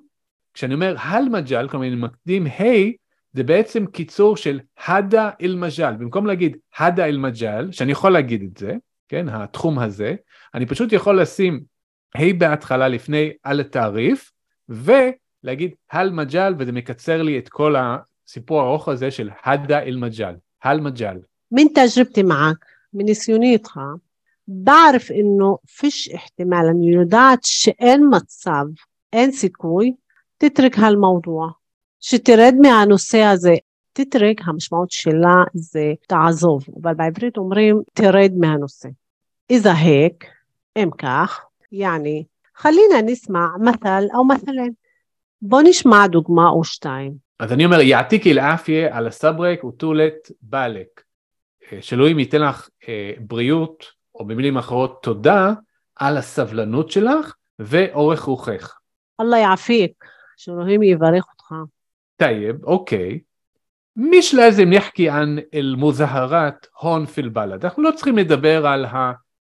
כשאני 0.55 0.75
אומר 0.75 0.95
הל 0.99 1.29
מג'ל, 1.29 1.69
כלומר 1.69 1.87
אני 1.87 1.97
מקדים 1.97 2.47
היי, 2.59 2.93
hey, 2.93 2.97
זה 3.33 3.43
בעצם 3.43 3.87
קיצור 3.87 4.37
של 4.37 4.61
הדה 4.87 5.31
אל 5.43 5.57
מג'ל. 5.57 5.93
במקום 5.99 6.27
להגיד 6.27 6.57
הדה 6.79 7.07
אל 7.07 7.19
מג'ל, 7.19 7.73
שאני 7.73 7.93
יכול 7.93 8.13
להגיד 8.13 8.43
את 8.43 8.57
זה, 8.57 8.77
כן, 9.08 9.30
התחום 9.30 9.80
הזה, 9.80 10.16
אני 10.56 10.66
פשוט 10.66 10.94
יכול 10.94 11.22
לשים 11.22 11.64
היי 12.16 12.32
hey 12.32 12.36
בהתחלה 12.38 12.88
לפני 12.88 13.32
על 13.44 13.60
התעריף, 13.60 14.32
ו... 14.70 14.92
להגיד 15.44 15.72
הל 15.92 16.12
מג'ל, 16.12 16.56
וזה 16.60 16.72
מקצר 16.72 17.22
לי 17.22 17.40
את 17.40 17.50
כל 17.50 17.76
הסיפור 17.78 18.62
הארוך 18.62 18.88
הזה 18.88 19.12
של 19.12 19.30
הדה 19.44 19.80
אל 19.80 19.96
מג'ל, 19.96 20.36
הל 20.64 20.80
מג'ל. 20.82 21.18
من 21.52 21.74
تجربتي 21.74 22.24
معك 22.24 22.66
من 22.94 23.06
ניסיוני 23.06 23.54
איתך, 23.54 23.80
بعرف 24.48 25.12
إنه 25.12 25.58
فيش 25.66 26.10
احتمال 26.10 26.66
אני 26.70 26.94
יודעת 26.94 27.40
שאין 27.44 28.02
מצב, 28.12 28.66
אין 29.14 29.32
סיכוי, 29.32 29.94
תתרק 30.38 30.78
هالموضوع, 30.78 31.52
שתרד 32.00 32.56
מהנושא 32.62 33.22
הזה. 33.22 33.56
תטרג, 33.97 34.41
המשמעות 34.45 34.91
שלה 34.91 35.45
זה 35.55 35.93
תעזוב, 36.09 36.65
אבל 36.83 36.95
בעברית 36.95 37.37
אומרים 37.37 37.83
תרד 37.93 38.33
מהנושא. 38.41 38.89
איזהק, 39.51 40.25
אם 40.77 40.91
כך, 40.99 41.45
יעני, 41.73 42.25
חלינה 42.57 43.03
נשמע 43.05 43.47
מתל 43.61 44.05
או 44.15 44.25
מתלן. 44.25 44.71
בוא 45.43 45.63
נשמע 45.65 46.07
דוגמה 46.07 46.49
או 46.49 46.65
שתיים. 46.65 47.13
אז 47.41 47.53
אני 47.53 47.65
אומר, 47.65 47.81
יעתיקי 47.81 48.33
אל-עפיה 48.33 48.97
על 48.97 49.07
הסברק 49.07 49.65
וטולת 49.65 50.31
באלק. 50.43 51.03
אה, 51.73 51.79
שאלוהים 51.83 52.19
ייתן 52.19 52.43
לך 52.43 52.69
אה, 52.89 53.13
בריאות, 53.21 53.85
או 54.15 54.27
במילים 54.27 54.57
אחרות 54.57 55.03
תודה, 55.03 55.53
על 55.97 56.17
הסבלנות 56.17 56.91
שלך 56.91 57.35
ואורך 57.59 58.21
רוחך. 58.21 58.79
אללה 59.21 59.39
יעפיק, 59.39 60.05
שאלוהים 60.37 60.83
יברך 60.83 61.25
אותך. 61.33 61.55
טייב, 62.17 62.65
אוקיי. 62.65 63.21
مش 63.96 64.34
لازم 64.34 64.74
نحكي 64.74 65.10
عن 65.10 65.42
المظاهرات 65.54 66.66
هون 66.80 67.06
في 67.06 67.22
البلد 67.22 67.66
אנחנו 67.66 67.84
לא 67.84 67.92
צריכים 67.92 68.18
לדבר 68.18 68.68
על 68.68 68.86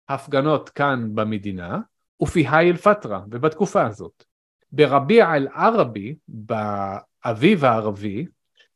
ההפגנות 0.09 0.69
כאן 0.69 1.15
במדינה 1.15 1.81
وفي 2.21 2.47
هاي 2.47 2.71
الفترة 2.71 3.27
ובתקופה 3.31 3.87
הזאת. 3.87 4.25
ברביע 4.73 5.35
אל-ערבי, 5.35 6.17
באביב 6.29 7.65
הערבי, 7.65 8.27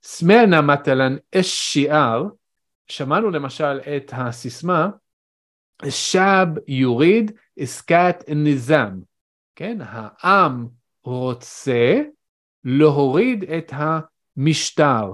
סמענה 0.02 0.60
מטלן 0.60 1.16
אש 1.34 1.72
שיער, 1.72 2.24
שמענו 2.88 3.30
למשל 3.30 3.80
את 3.96 4.12
הסיסמה, 4.16 4.88
שעב 5.88 6.48
יוריד 6.68 7.32
עסקת 7.58 8.24
ניזם, 8.28 8.98
כן, 9.56 9.78
העם 9.80 10.68
רוצה 11.04 12.02
להוריד 12.64 13.44
את 13.44 13.72
המשטר, 13.74 15.12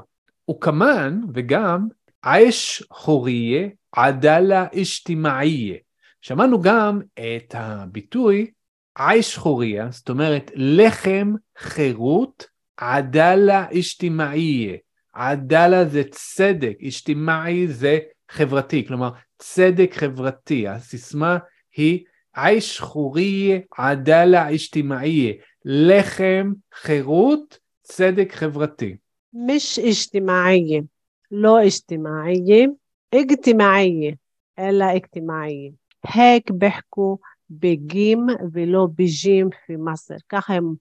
וכמן 0.50 1.22
וגם 1.34 1.88
עש 2.22 2.84
חוריה 2.92 3.68
עדלה 3.92 4.66
אשתימעיה. 4.82 5.78
שמענו 6.22 6.62
גם 6.62 7.02
את 7.14 7.56
הביטוי 7.58 8.52
עייש 8.98 9.38
חוריה, 9.38 9.88
זאת 9.92 10.10
אומרת 10.10 10.52
לחם 10.56 11.34
חירות, 11.58 12.48
עדלה 12.78 13.66
אשתימאיה. 13.80 14.78
עדלה 15.14 15.86
זה 15.86 16.04
צדק, 16.12 16.78
אשתימאי 16.88 17.68
זה 17.68 18.00
חברתי, 18.30 18.88
כלומר 18.88 19.10
צדק 19.38 19.94
חברתי. 19.94 20.68
הסיסמה 20.68 21.38
היא 21.76 22.06
עייש 22.36 22.80
חוריה 22.80 23.60
עדלה 23.78 24.56
אשתימאיה, 24.56 25.34
לחם 25.66 26.54
חירות, 26.74 27.58
צדק 27.82 28.32
חברתי. 28.34 28.96
مش 29.33 29.79
اجتماعية 29.79 30.85
לא 31.31 31.65
اجتماعية 31.65 32.77
اجتماعية 33.15 34.19
אלא 34.59 34.85
اجتماعية 34.85 35.73
هيك 36.07 36.53
بيحكوا 36.53 37.17
בגים 37.51 38.27
ולא 38.53 38.89
בג'ים 38.95 39.49
במסר. 39.69 40.17
ככה 40.29 40.55
הם 40.55 40.75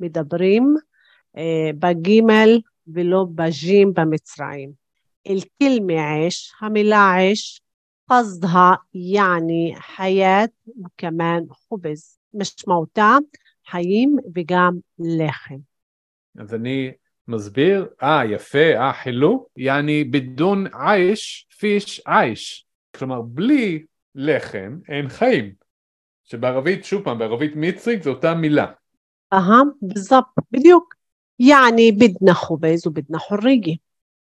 מדברים 0.00 0.74
אה, 1.36 1.70
בגימל 1.78 2.60
ולא 2.86 3.26
בג'ים 3.34 3.92
במצרים. 3.92 4.72
الكلمة 5.30 6.00
عيش 6.00 6.52
המילה 6.60 7.10
عيش 7.10 7.62
قصدها 8.10 8.78
يعني 8.94 9.74
حياة 9.76 10.48
וכמן 10.84 11.40
חובז. 11.50 12.18
משמעותה 12.34 13.16
חיים 13.66 14.16
וגם 14.34 14.78
לחם. 14.98 15.58
אז 16.38 16.54
אני 16.54 16.92
מסביר? 17.27 17.87
אה, 18.03 18.21
ah, 18.21 18.25
יפה, 18.25 18.57
אה, 18.57 18.91
ah, 18.91 18.93
חילו, 18.93 19.45
יעני 19.57 20.03
בדון 20.03 20.65
עייש, 20.73 21.47
פיש 21.59 22.01
עייש. 22.05 22.65
כלומר, 22.97 23.21
בלי 23.21 23.83
לחם 24.15 24.77
אין 24.89 25.09
חיים. 25.09 25.53
שבערבית, 26.23 26.85
שוב 26.85 27.03
פעם, 27.03 27.19
בערבית 27.19 27.51
מצרית 27.55 28.03
זה 28.03 28.09
אותה 28.09 28.33
מילה. 28.33 28.65
אהה, 29.33 29.61
בזאפ, 29.81 30.23
בדיוק. 30.51 30.93
יעני 31.39 31.91
בדנה 31.91 32.33
חובז 32.33 32.87
ובדנה 32.87 33.19
חוריגי. 33.19 33.77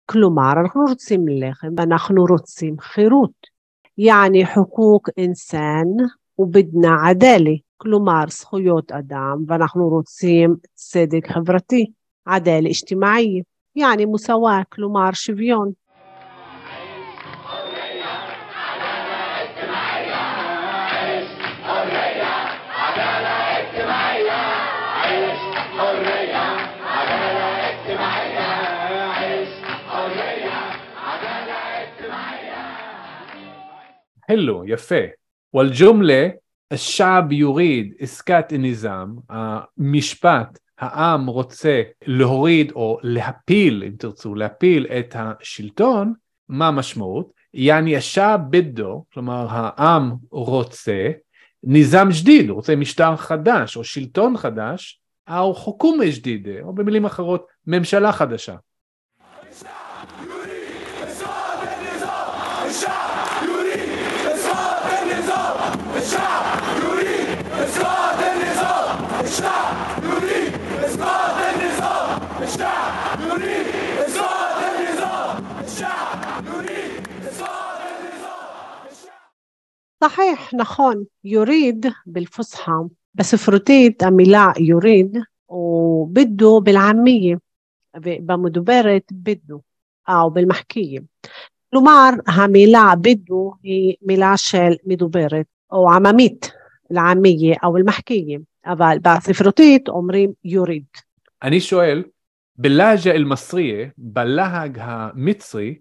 כלומר, 0.06 0.52
אנחנו 0.64 0.82
רוצים 0.88 1.28
לחם 1.28 1.68
ואנחנו 1.76 2.24
רוצים 2.24 2.76
חירות. 2.80 3.58
יעני 3.98 4.46
חוקוק 4.46 5.08
אינסן 5.16 5.86
ובדנה 6.38 7.08
עדלי. 7.08 7.58
כלומר, 7.76 8.24
זכויות 8.28 8.92
אדם 8.92 9.44
ואנחנו 9.46 9.88
רוצים 9.88 10.56
צדק 10.74 11.26
חברתי. 11.32 11.86
עדלי 12.27 12.69
اجتماعي. 12.69 13.43
יעני 13.75 14.05
מוסאווה, 14.05 14.61
כלומר 14.69 15.09
שוויון. 15.13 15.71
حلو 34.27 34.63
يفه 34.63 35.11
والجملة 35.53 36.33
الشعب 36.71 37.31
يريد 37.31 37.95
إسكات 38.03 38.53
النظام 38.53 39.19
המשפט 39.29 40.57
העם 40.78 41.26
רוצה 41.26 41.82
להוריד 42.06 42.72
או 42.72 42.98
להפיל, 43.02 43.84
אם 43.86 43.92
תרצו, 43.98 44.34
להפיל 44.34 44.86
את 44.86 45.16
השלטון, 45.18 46.12
מה 46.48 46.68
המשמעות? 46.68 47.32
השעב 47.96 48.40
בדו, 48.50 49.04
כלומר 49.12 49.46
העם 49.50 50.12
רוצה 50.30 51.10
ניזם 51.62 52.08
ג'דיד, 52.22 52.50
רוצה 52.50 52.76
משטר 52.76 53.16
חדש 53.16 53.76
או 53.76 53.84
שלטון 53.84 54.36
חדש, 54.36 55.00
או 55.30 55.54
חוקום 55.54 56.00
ג'דידה, 56.20 56.60
או 56.62 56.74
במילים 56.74 57.04
אחרות, 57.04 57.46
ממשלה 57.66 58.12
חדשה. 58.12 58.56
صحيح 80.04 80.54
נכון, 80.54 81.04
יוריד 81.24 81.86
بالفصحى. 82.06 82.72
בספרותית 83.14 84.02
המילה 84.02 84.46
יוריד 84.58 85.18
وبده 85.48 86.60
بالعامية 86.62 87.38
במדוברת 87.96 89.02
بده 89.12 89.60
أو 90.08 90.30
بالمحكية. 90.30 91.00
כלומר 91.70 92.10
המילה 92.26 92.92
בדו 93.00 93.52
היא 93.62 93.94
מילה 94.02 94.32
של 94.36 94.72
מדוברת 94.84 95.46
או 95.72 95.90
עממית 95.90 96.52
العامية 96.90 97.54
أو 97.64 97.76
المحكية. 97.76 98.38
אבל 98.66 98.96
בספרותית 99.02 99.88
אומרים 99.88 100.32
יוריד. 100.44 100.84
אני 101.42 101.60
שואל, 101.60 102.02
בלהג'ה 102.56 103.10
אל-מסריה, 103.10 103.88
בלהג 103.98 104.78
המצרי, 104.80 105.78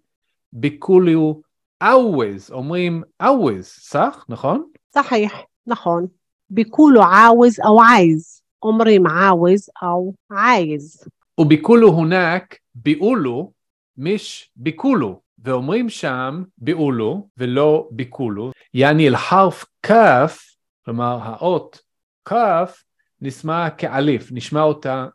ביקוליו 0.53 1.33
עווז, 1.82 2.50
אומרים 2.50 3.02
עווז, 3.20 3.66
סח, 3.66 4.24
נכון? 4.28 4.64
صحيح, 4.94 5.44
נכון. 5.66 6.06
ביקולו 6.50 7.02
עווז 7.02 7.60
או 7.64 7.82
עייז, 7.82 8.42
אומרים 8.62 9.06
עווז 9.06 9.68
או 9.82 10.12
עייז. 10.30 11.04
וביקולו 11.40 11.88
הונק 11.88 12.56
ביאולו, 12.74 13.52
מיש 13.96 14.50
ביקולו, 14.56 15.20
ואומרים 15.44 15.88
שם 15.88 16.42
ביאולו 16.58 17.28
ולא 17.36 17.88
ביקולו, 17.90 18.50
יעני 18.74 19.08
אל-חרף 19.08 19.64
כף, 19.82 20.42
כלומר 20.84 21.18
האות 21.22 21.80
כף 22.24 22.84
נשמע 23.20 23.70
כאליף, 23.70 24.28
נשמע 24.32 24.62
אותה 24.62 25.06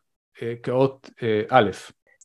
אה, 0.41 0.53
כאות 0.63 1.09
אה, 1.23 1.41
א'. 1.49 1.71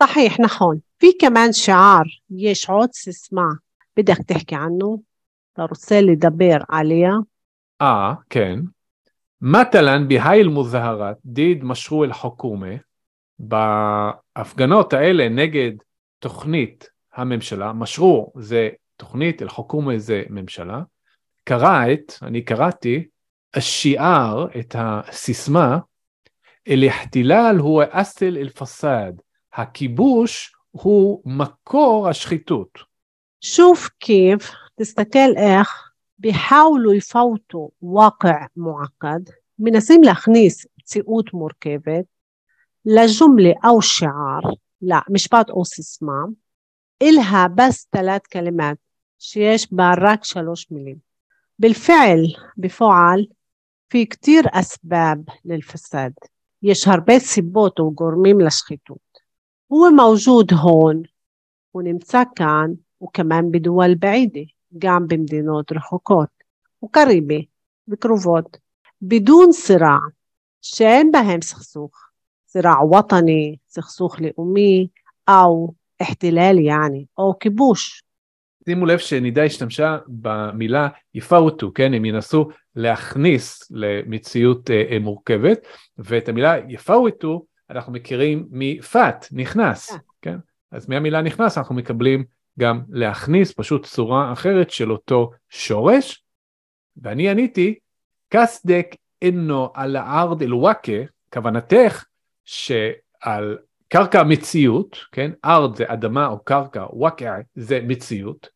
صحيح 0.02 0.40
נכון. 0.40 0.78
في 0.98 1.06
كمان 1.20 1.52
شعار 1.52 2.04
יש 2.30 2.68
עוד 2.68 2.92
סיסמה 2.92 3.48
بدك 3.96 4.18
تحكي 4.28 4.54
عنه 4.54 5.00
אתה 5.52 5.62
רוצה 5.62 6.00
לדבר 6.00 6.56
עליה 6.68 7.12
אה, 7.80 8.14
כן. 8.30 8.60
مثلا 9.40 10.08
بهاي 10.08 10.40
المظاهرات 10.40 11.18
ضد 11.26 11.62
مشروع 11.62 12.06
الحكومة 12.06 12.80
בהפגנות 13.38 14.92
האלה 14.92 15.28
נגד 15.28 15.72
תוכנית 16.18 16.90
הממשלה, 17.14 17.72
משרו 17.72 18.32
זה 18.36 18.70
תוכנית, 18.96 19.42
אל-חוכומה 19.42 19.98
זה 19.98 20.22
ממשלה, 20.30 20.82
קראת, 21.44 22.12
אני 22.22 22.42
קראתי, 22.42 23.06
השיער, 23.54 24.46
את 24.60 24.76
הסיסמה, 24.78 25.78
אל-ihtilal 26.68 27.58
הוא 27.58 27.82
אסל 27.90 28.36
אל-פסאד, 28.36 29.20
הכיבוש 29.52 30.52
הוא 30.70 31.22
מקור 31.26 32.08
השחיתות. 32.08 32.85
شوف 33.39 33.89
كيف 33.99 34.51
تستكال 34.77 35.37
إخ 35.37 35.91
بيحاولوا 36.17 36.93
يفوتوا 36.93 37.69
واقع 37.81 38.47
معقد. 38.55 39.29
من 39.59 39.75
اسم 39.75 40.03
لخنيس 40.03 40.67
تسيقوت 40.85 41.35
مركبة 41.35 42.05
لجملة 42.85 43.55
أو 43.65 43.81
شعار 43.81 44.55
لا 44.81 45.03
مش 45.09 45.27
بات 45.27 45.49
أو 45.49 45.63
سسمة 45.63 46.33
إلها 47.01 47.47
بس 47.47 47.87
ثلاث 47.91 48.21
كلمات 48.33 48.79
شيش 49.17 49.67
بارك 49.67 50.23
شلوش 50.23 50.71
مليم 50.71 50.99
بالفعل 51.59 52.35
بفعل 52.57 53.29
في 53.89 54.05
كتير 54.05 54.43
أسباب 54.53 55.29
للفساد. 55.45 56.13
يشهر 56.63 56.99
بيت 56.99 57.21
סיבות 57.21 57.79
وقرميم 57.79 58.41
لشخيتوت. 58.41 58.99
هو 59.73 59.89
موجود 59.89 60.53
هون 60.53 61.03
הוא 61.71 61.83
וכמאן 63.03 63.51
בדואל 63.51 63.95
בעידה, 63.95 64.39
גם 64.77 65.07
במדינות 65.07 65.71
רחוקות, 65.71 66.29
וקריבי 66.85 67.45
וקרובות, 67.87 68.57
בדון 69.01 69.51
סירע, 69.51 69.97
שאין 70.61 71.11
בהם 71.11 71.41
סכסוך, 71.41 71.91
סירע 72.47 72.85
וטני, 72.85 73.55
סכסוך 73.67 74.15
לאומי, 74.21 74.87
או 75.29 75.73
אחתילל 76.01 76.59
יעני, 76.59 77.05
או 77.17 77.33
כיבוש. 77.39 78.03
שימו 78.65 78.85
לב 78.85 78.97
שנידה 78.97 79.43
השתמשה 79.43 79.97
במילה 80.07 80.87
יפאוטו, 81.13 81.71
כן? 81.75 81.93
הם 81.93 82.05
ינסו 82.05 82.47
להכניס 82.75 83.71
למציאות 83.71 84.71
אה, 84.71 84.83
אה 84.91 84.99
מורכבת, 84.99 85.67
ואת 85.97 86.29
המילה 86.29 86.55
יפאוטו 86.69 87.45
אנחנו 87.69 87.93
מכירים 87.93 88.47
מפת, 88.51 89.25
נכנס, 89.31 89.91
כן. 89.91 89.97
כן? 90.21 90.37
אז 90.71 90.89
מהמילה 90.89 91.21
נכנס 91.21 91.57
אנחנו 91.57 91.75
מקבלים 91.75 92.23
גם 92.59 92.81
להכניס 92.89 93.53
פשוט 93.53 93.85
צורה 93.85 94.33
אחרת 94.33 94.69
של 94.69 94.91
אותו 94.91 95.31
שורש, 95.49 96.23
ואני 96.97 97.29
עניתי, 97.29 97.75
קסדק 98.29 98.95
אינו 99.21 99.69
על 99.73 99.95
הארד 99.95 100.41
אל-וואקה, 100.41 100.91
כוונתך 101.33 102.05
שעל 102.45 103.57
קרקע 103.87 104.23
מציאות, 104.23 104.97
כן? 105.11 105.31
ארד 105.45 105.75
זה 105.75 105.83
אדמה 105.87 106.27
או 106.27 106.39
קרקע, 106.43 106.85
וואקע 106.93 107.35
זה 107.55 107.79
מציאות. 107.83 108.49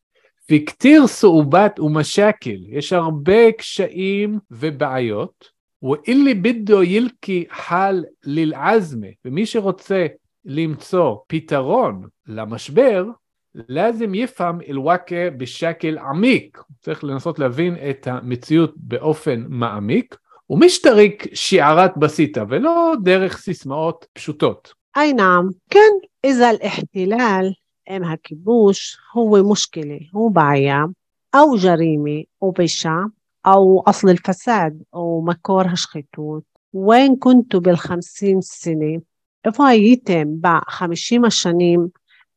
פיקטיר 0.46 1.06
סעובת 1.06 1.80
ומשקל, 1.80 2.56
יש 2.68 2.92
הרבה 2.92 3.52
קשיים 3.52 4.38
ובעיות. 4.50 5.52
ואילי 5.82 6.34
בידו 6.34 6.82
ילקי 6.82 7.44
חל 7.50 8.04
ללעזמה, 8.24 9.06
ומי 9.24 9.46
שרוצה 9.46 10.06
למצוא 10.44 11.16
פתרון 11.26 12.08
למשבר, 12.26 13.04
לאזם 13.69 14.15
יפהם 14.15 14.61
אל-וואקה 14.69 15.29
בשקל 15.37 15.97
עמיק. 15.97 16.61
צריך 16.81 17.03
לנסות 17.03 17.39
להבין 17.39 17.75
את 17.89 18.07
המציאות 18.07 18.73
באופן 18.77 19.45
מעמיק, 19.49 20.17
ומשתריק 20.49 21.27
שיערת 21.33 21.97
בסיטה, 21.97 22.43
ולא 22.49 22.93
דרך 23.03 23.37
סיסמאות 23.37 24.07
פשוטות. 24.13 24.73
أي 24.97 25.13
نعم 25.13 25.49
كان 25.69 25.99
إذا 26.25 26.51
الاحتلال 26.51 27.55
أم 27.89 28.03
هالكبوش 28.03 28.97
هو 29.17 29.51
مشكلة 29.51 29.99
هو 30.15 30.29
بعيا 30.29 30.93
أو 31.35 31.55
جريمة 31.55 32.23
أو 32.43 32.51
بشع 32.51 33.05
أو 33.45 33.79
أصل 33.87 34.09
الفساد 34.09 34.83
أو 34.95 35.21
مكور 35.21 35.67
هشخيتوت 35.67 36.43
وين 36.73 37.15
كنتوا 37.15 37.59
بالخمسين 37.59 38.41
سنة 38.41 39.01
إفا 39.45 39.71
يتم 39.71 40.39
بعد 40.39 40.61
خمسين 40.67 41.25
الشنين 41.25 41.89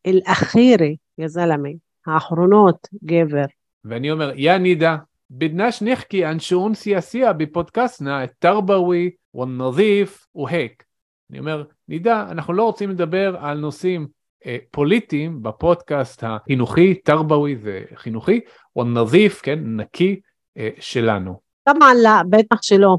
الأخيرة 0.07 0.97
يا 1.19 1.27
زلمة 1.27 1.75
האחרונות 2.07 2.89
גבר. 3.05 3.45
ואני 3.85 4.11
אומר, 4.11 4.33
יא 4.37 4.53
נידה, 4.53 4.97
بدناش 5.31 5.83
نحكي 5.83 6.25
عن 6.25 6.39
شؤون 6.39 6.75
سياسية 6.75 7.31
ببودكاستنا 7.31 8.25
التربوي 8.25 9.19
والنظيف 9.35 10.27
وهيك 10.35 10.91
אני 11.31 11.39
אומר, 11.39 11.65
נידה, 11.89 12.27
אנחנו 12.31 12.53
לא 12.53 12.63
רוצים 12.63 12.91
לדבר 12.91 13.37
על 13.41 13.59
נושאים 13.59 14.07
אה, 14.47 14.57
פוליטיים 14.71 15.43
בפודקאסט 15.43 16.25
החינוכי, 16.27 16.95
תרבווי 16.95 17.57
זה 17.57 17.83
חינוכי, 17.95 18.41
או 18.77 18.85
נזיף, 18.85 19.41
כן, 19.43 19.59
נקי 19.65 20.21
אה, 20.57 20.69
שלנו. 20.81 21.41
طبعا 21.65 21.95
لا, 22.03 22.23
בטח 22.31 22.63
שלא. 22.63 22.97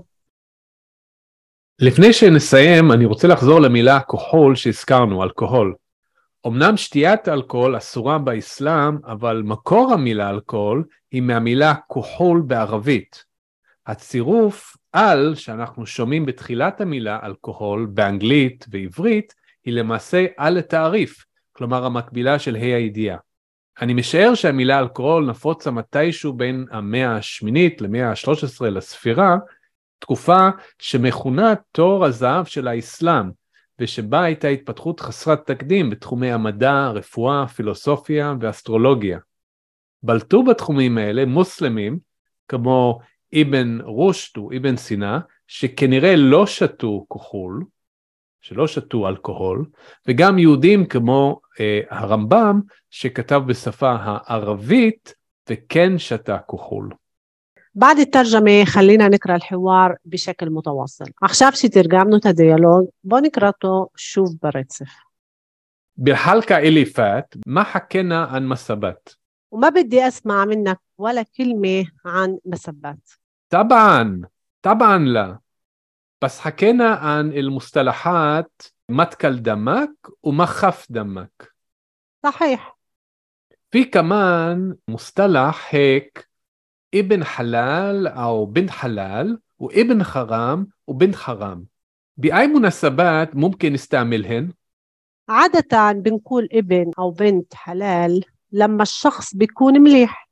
לפני 1.79 2.13
שנסיים, 2.13 2.91
אני 2.91 3.05
רוצה 3.05 3.27
לחזור 3.27 3.60
למילה 3.60 3.99
כחול 3.99 4.55
שהזכרנו, 4.55 5.23
אלכוהול. 5.23 5.75
אמנם 6.46 6.76
שתיית 6.76 7.28
אלכוהול 7.28 7.76
אסורה 7.76 8.18
באסלאם, 8.18 8.98
אבל 9.04 9.42
מקור 9.44 9.92
המילה 9.92 10.30
אלכוהול 10.30 10.85
היא 11.11 11.22
מהמילה 11.22 11.74
כחול 11.92 12.42
בערבית. 12.46 13.24
הצירוף 13.87 14.76
על 14.92 15.35
שאנחנו 15.35 15.87
שומעים 15.87 16.26
בתחילת 16.26 16.80
המילה 16.80 17.18
אלכוהול 17.22 17.87
באנגלית 17.87 18.66
ועברית 18.70 19.35
היא 19.64 19.74
למעשה 19.74 20.26
על 20.37 20.59
התעריף, 20.59 21.24
כלומר 21.52 21.85
המקבילה 21.85 22.38
של 22.38 22.56
ה' 22.56 22.59
הידיעה. 22.59 23.18
אני 23.80 23.94
משער 23.94 24.35
שהמילה 24.35 24.78
אלכוהול 24.78 25.26
נפוצה 25.26 25.70
מתישהו 25.70 26.32
בין 26.32 26.66
המאה 26.70 27.16
השמינית 27.16 27.80
למאה 27.80 28.11
ה-13 28.11 28.64
לספירה, 28.64 29.37
תקופה 29.98 30.48
שמכונה 30.78 31.54
תור 31.72 32.04
הזהב 32.04 32.44
של 32.44 32.68
האסלאם, 32.68 33.30
ושבה 33.78 34.22
הייתה 34.22 34.48
התפתחות 34.48 35.00
חסרת 35.00 35.46
תקדים 35.46 35.90
בתחומי 35.90 36.32
המדע, 36.32 36.72
הרפואה, 36.72 37.48
פילוסופיה 37.48 38.34
ואסטרולוגיה. 38.40 39.18
בלטו 40.02 40.42
בתחומים 40.42 40.98
האלה 40.98 41.26
מוסלמים 41.26 41.98
כמו 42.48 43.00
אבן 43.34 43.80
רושט 43.80 44.36
הוא 44.36 44.52
אבן 44.56 44.76
סינה, 44.76 45.20
שכנראה 45.46 46.16
לא 46.16 46.46
שתו 46.46 47.06
כחול, 47.12 47.64
שלא 48.40 48.66
שתו 48.66 49.08
אלכוהול, 49.08 49.64
וגם 50.08 50.38
יהודים 50.38 50.86
כמו 50.86 51.40
אה, 51.60 51.80
הרמב"ם, 51.90 52.60
שכתב 52.90 53.42
בשפה 53.46 53.96
הערבית 54.00 55.14
וכן 55.50 55.98
שתה 55.98 56.38
כחול. 56.38 56.90
بعد 57.76 57.98
الترجمة 57.98 58.64
خلينا 58.64 59.08
نقرأ 59.08 59.36
الحوار 59.36 59.96
بشكل 60.04 60.50
متواصل. 60.50 61.10
عخشابشي 61.22 61.68
ترجمנו 61.68 62.18
تديالوج 62.18 62.88
بو 63.04 63.20
شوف 63.96 64.34
برتسف 64.42 65.06
بالحلقة 65.96 66.58
اللي 66.58 66.84
فات 66.84 67.34
ما 67.46 67.62
حكينا 67.62 68.24
عن 68.24 68.48
مسبات 68.48 69.08
وما 69.50 69.68
بدي 69.68 70.08
أسمع 70.08 70.44
منك 70.44 70.80
ولا 70.98 71.22
كلمة 71.22 71.86
عن 72.04 72.38
مسبات 72.44 73.10
طبعا 73.50 74.22
طبعا 74.62 74.98
لا. 74.98 75.38
بس 76.22 76.40
حكينا 76.40 76.88
عن 76.88 77.32
المصطلحات 77.32 78.62
متكل 78.88 79.42
دمك 79.42 79.94
ومخف 80.22 80.86
دمك. 80.90 81.54
صحيح. 82.22 82.78
في 83.70 83.84
كمان 83.84 84.76
مصطلح 84.88 85.74
هيك 85.74 86.25
ابن 86.98 87.24
حلال 87.24 88.06
أو 88.06 88.46
بنت 88.46 88.70
حلال 88.70 89.40
وابن 89.59 90.04
حرام 90.04 90.68
وبنت 90.87 91.16
حرام 91.16 91.66
بأي 92.16 92.46
مناسبات 92.46 93.37
ممكن 93.37 93.72
نستعملهن؟ 93.72 94.52
عادة 95.28 95.92
بنقول 95.92 96.48
ابن 96.52 96.90
أو 96.98 97.11
بنت 97.11 97.54
حلال 97.54 98.24
لما 98.52 98.82
الشخص 98.82 99.35
بيكون 99.35 99.80
مليح 99.80 100.28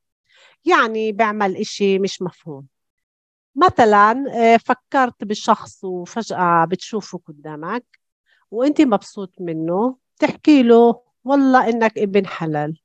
يعني 0.65 1.13
بيعمل 1.13 1.57
إشي 1.57 1.99
مش 1.99 2.23
مفهوم. 2.23 2.67
مثلا 3.57 4.25
آه، 4.35 4.57
فكرت 4.57 5.25
بالشخص 5.25 5.85
وفجأة 5.85 6.65
بتشوفه 6.65 7.21
قدامك 7.29 7.85
وانت 8.51 8.81
مبسوط 8.81 9.33
منه 9.41 9.97
تحكي 10.19 10.63
له 10.63 11.01
والله 11.25 11.69
إنك 11.69 11.99
ابن 11.99 12.27
حلال. 12.27 12.79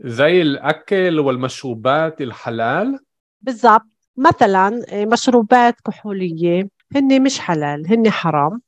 زي 0.00 0.42
الأكل 0.42 1.20
والمشروبات 1.20 2.20
الحلال؟ 2.20 2.98
بالضبط. 3.40 3.86
مثلا 4.16 4.84
آه، 4.88 5.04
مشروبات 5.04 5.80
كحولية 5.80 6.68
هن 6.96 7.22
مش 7.22 7.40
حلال 7.40 7.92
هن 7.92 8.10
حرام. 8.10 8.62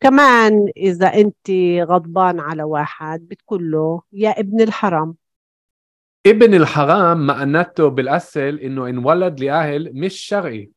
كمان 0.00 0.68
إذا 0.76 1.06
أنت 1.06 1.50
غضبان 1.90 2.40
على 2.40 2.62
واحد 2.62 3.28
بتقول 3.28 3.70
له 3.70 4.02
يا 4.12 4.40
ابن 4.40 4.60
الحرام. 4.60 5.14
ابن 6.26 6.54
الحرام 6.54 7.26
معناته 7.26 7.88
بالأصل 7.88 8.40
إنه 8.40 8.88
انولد 8.88 9.40
لأهل 9.40 9.90
مش 9.94 10.14
شرعي. 10.14 10.70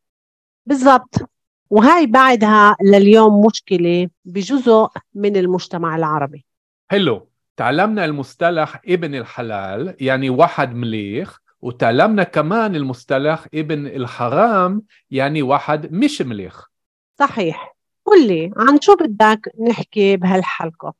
بالضبط. 0.66 1.30
وهاي 1.70 2.06
بعدها 2.06 2.76
لليوم 2.82 3.46
مشكلة 3.46 4.10
بجزء 4.26 4.88
من 5.16 5.38
المجتمع 5.38 5.96
العربي. 5.96 6.46
حلو. 6.92 7.29
تعلمنا 7.60 8.06
المصطلح 8.06 8.82
ابن 8.88 9.15
الحلال 9.15 9.95
يعني 10.00 10.30
واحد 10.30 10.76
مليخ 10.76 11.39
وتعلمنا 11.62 12.24
كمان 12.24 12.76
المصطلح 12.76 13.48
ابن 13.54 13.88
الحرام 13.88 14.84
يعني 15.12 15.41
واحد 15.41 15.93
مش 15.93 16.22
مليخ. 16.22 16.69
صحيح. 17.19 17.76
قل 18.06 18.28
لي 18.28 18.52
عن 18.58 18.82
شو 18.82 18.95
بدك 18.95 19.52
نحكي 19.69 20.17
بهالحلقة؟ 20.17 20.93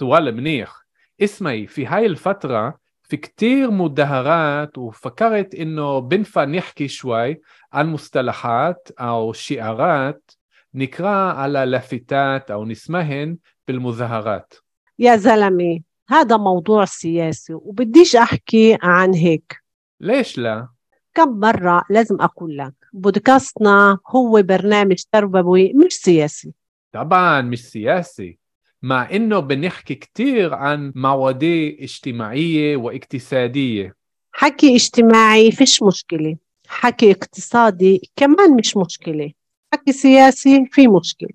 سؤال 0.00 0.36
منيح. 0.36 0.86
اسمعي 1.20 1.66
في 1.66 1.86
هاي 1.86 2.06
الفترة 2.06 2.78
في 3.02 3.16
كتير 3.16 3.70
مدهرات 3.70 4.78
وفكرت 4.78 5.54
إنه 5.54 5.98
بنفع 5.98 6.44
نحكي 6.44 6.88
شوي 6.88 7.40
عن 7.72 7.92
مصطلحات 7.92 8.88
أو 9.00 9.32
شعارات 9.32 10.30
نقرأ 10.74 11.32
على 11.32 11.64
لافتات 11.64 12.50
أو 12.50 12.64
نسمهن 12.64 13.36
بالمظاهرات. 13.68 14.54
يا 14.98 15.16
زلمة 15.16 15.91
هذا 16.08 16.36
موضوع 16.36 16.84
سياسي 16.84 17.54
وبديش 17.54 18.16
أحكي 18.16 18.78
عن 18.82 19.14
هيك. 19.14 19.62
ليش 20.00 20.38
لا؟ 20.38 20.68
كم 21.14 21.28
مرة 21.40 21.84
لازم 21.90 22.20
أقول 22.20 22.56
لك 22.56 22.74
بودكاستنا 22.92 23.98
هو 24.08 24.42
برنامج 24.42 25.02
تربوي 25.12 25.72
مش 25.72 25.92
سياسي. 25.92 26.52
طبعا 26.92 27.40
مش 27.40 27.64
سياسي 27.70 28.38
مع 28.82 29.10
إنه 29.10 29.40
بنحكي 29.40 29.94
كتير 29.94 30.54
عن 30.54 30.92
مواضيع 30.96 31.76
اجتماعية 31.80 32.76
واقتصادية. 32.76 33.96
حكي 34.32 34.74
اجتماعي 34.76 35.52
فيش 35.52 35.82
مشكلة 35.82 36.36
حكي 36.66 37.10
اقتصادي 37.10 38.10
كمان 38.16 38.56
مش 38.56 38.76
مشكلة 38.76 39.32
حكي 39.72 39.92
سياسي 39.92 40.66
في 40.72 40.88
مشكلة. 40.88 41.30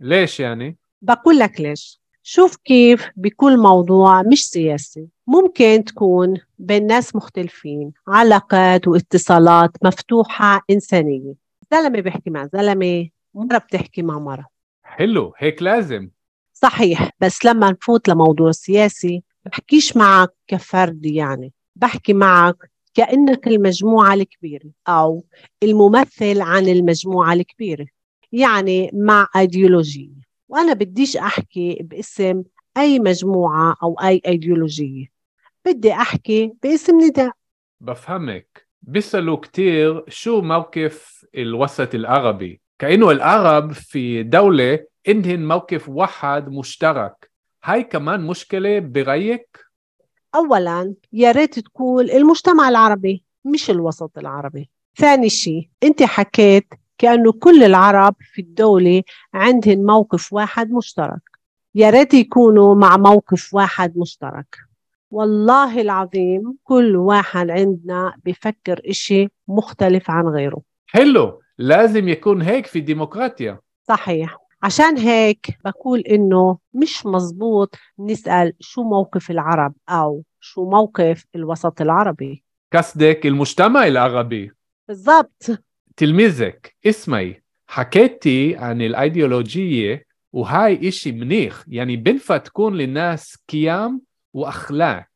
ليش 0.00 0.40
يعني؟ 0.40 0.76
بقول 1.02 1.38
لك 1.38 1.60
ليش. 1.60 2.01
شوف 2.22 2.56
كيف 2.56 3.10
بكل 3.16 3.58
موضوع 3.58 4.22
مش 4.22 4.48
سياسي 4.48 5.06
ممكن 5.26 5.84
تكون 5.86 6.36
بين 6.58 6.86
ناس 6.86 7.16
مختلفين 7.16 7.92
علاقات 8.08 8.88
واتصالات 8.88 9.70
مفتوحة 9.84 10.60
إنسانية. 10.70 11.34
زلمة 11.72 12.00
بيحكي 12.00 12.30
مع 12.30 12.48
زلمة 12.52 13.08
مرة 13.34 13.58
بتحكي 13.58 14.02
مع 14.02 14.18
مرة. 14.18 14.46
حلو 14.82 15.32
هيك 15.38 15.62
لازم. 15.62 16.10
صحيح 16.52 17.10
بس 17.20 17.44
لما 17.44 17.70
نفوت 17.70 18.08
لموضوع 18.08 18.50
سياسي 18.50 19.22
بحكيش 19.44 19.96
معك 19.96 20.30
كفرد 20.46 21.06
يعني 21.06 21.52
بحكي 21.76 22.12
معك 22.12 22.70
كأنك 22.94 23.46
المجموعة 23.46 24.14
الكبيرة 24.14 24.70
أو 24.88 25.24
الممثل 25.62 26.40
عن 26.40 26.68
المجموعة 26.68 27.32
الكبيرة 27.32 27.86
يعني 28.32 28.90
مع 28.94 29.28
أيديولوجية 29.36 30.21
وأنا 30.52 30.72
بديش 30.72 31.16
أحكي 31.16 31.78
باسم 31.82 32.42
أي 32.76 32.98
مجموعة 32.98 33.76
أو 33.82 33.94
أي 33.94 34.22
أيديولوجية 34.26 35.06
بدي 35.64 35.92
أحكي 35.92 36.52
باسم 36.62 37.00
نداء. 37.00 37.32
بفهمك. 37.80 38.66
بيسألوا 38.82 39.36
كتير 39.36 40.04
شو 40.08 40.40
موقف 40.40 41.26
الوسط 41.34 41.94
العربي. 41.94 42.60
كأنه 42.78 43.10
العرب 43.10 43.72
في 43.72 44.22
دولة 44.22 44.86
عندهم 45.08 45.48
موقف 45.48 45.88
واحد 45.88 46.48
مشترك. 46.48 47.30
هاي 47.64 47.84
كمان 47.84 48.20
مشكلة 48.20 48.78
برأيك؟ 48.78 49.58
أولا 50.34 50.94
يا 51.12 51.32
ريت 51.32 51.58
تقول 51.58 52.10
المجتمع 52.10 52.68
العربي 52.68 53.24
مش 53.44 53.70
الوسط 53.70 54.18
العربي. 54.18 54.70
ثاني 54.96 55.28
شيء 55.28 55.68
أنت 55.82 56.02
حكيت 56.02 56.74
كأنه 57.02 57.32
كل 57.32 57.62
العرب 57.62 58.14
في 58.20 58.40
الدولة 58.40 59.02
عندهم 59.34 59.78
موقف 59.86 60.32
واحد 60.32 60.70
مشترك. 60.70 61.22
يا 61.74 61.90
ريت 61.90 62.14
يكونوا 62.14 62.74
مع 62.74 62.96
موقف 62.96 63.54
واحد 63.54 63.98
مشترك. 63.98 64.56
والله 65.10 65.80
العظيم 65.80 66.56
كل 66.64 66.96
واحد 66.96 67.50
عندنا 67.50 68.14
بفكر 68.24 68.80
إشي 68.86 69.28
مختلف 69.48 70.10
عن 70.10 70.28
غيره. 70.28 70.62
حلو 70.86 71.42
لازم 71.58 72.08
يكون 72.08 72.42
هيك 72.42 72.66
في 72.66 72.78
الديمقراطيا 72.78 73.58
صحيح. 73.88 74.36
عشان 74.62 74.98
هيك 74.98 75.58
بقول 75.64 76.00
إنه 76.00 76.58
مش 76.74 77.06
مزبوط 77.06 77.74
نسأل 77.98 78.52
شو 78.60 78.82
موقف 78.82 79.30
العرب 79.30 79.74
أو 79.88 80.22
شو 80.40 80.70
موقف 80.70 81.24
الوسط 81.34 81.80
العربي. 81.80 82.44
قصدك 82.72 83.26
المجتمع 83.26 83.86
العربي. 83.86 84.50
بالضبط. 84.88 85.71
تلميذك 85.96 86.76
اسمعي 86.86 87.42
حكيتي 87.66 88.56
عن 88.56 88.82
الأيديولوجية 88.82 90.06
وهاي 90.32 90.88
إشي 90.88 91.12
منيح 91.12 91.54
يعني 91.66 91.96
بنفع 91.96 92.36
تكون 92.36 92.74
للناس 92.74 93.36
قيم 93.48 94.00
وأخلاق. 94.34 95.08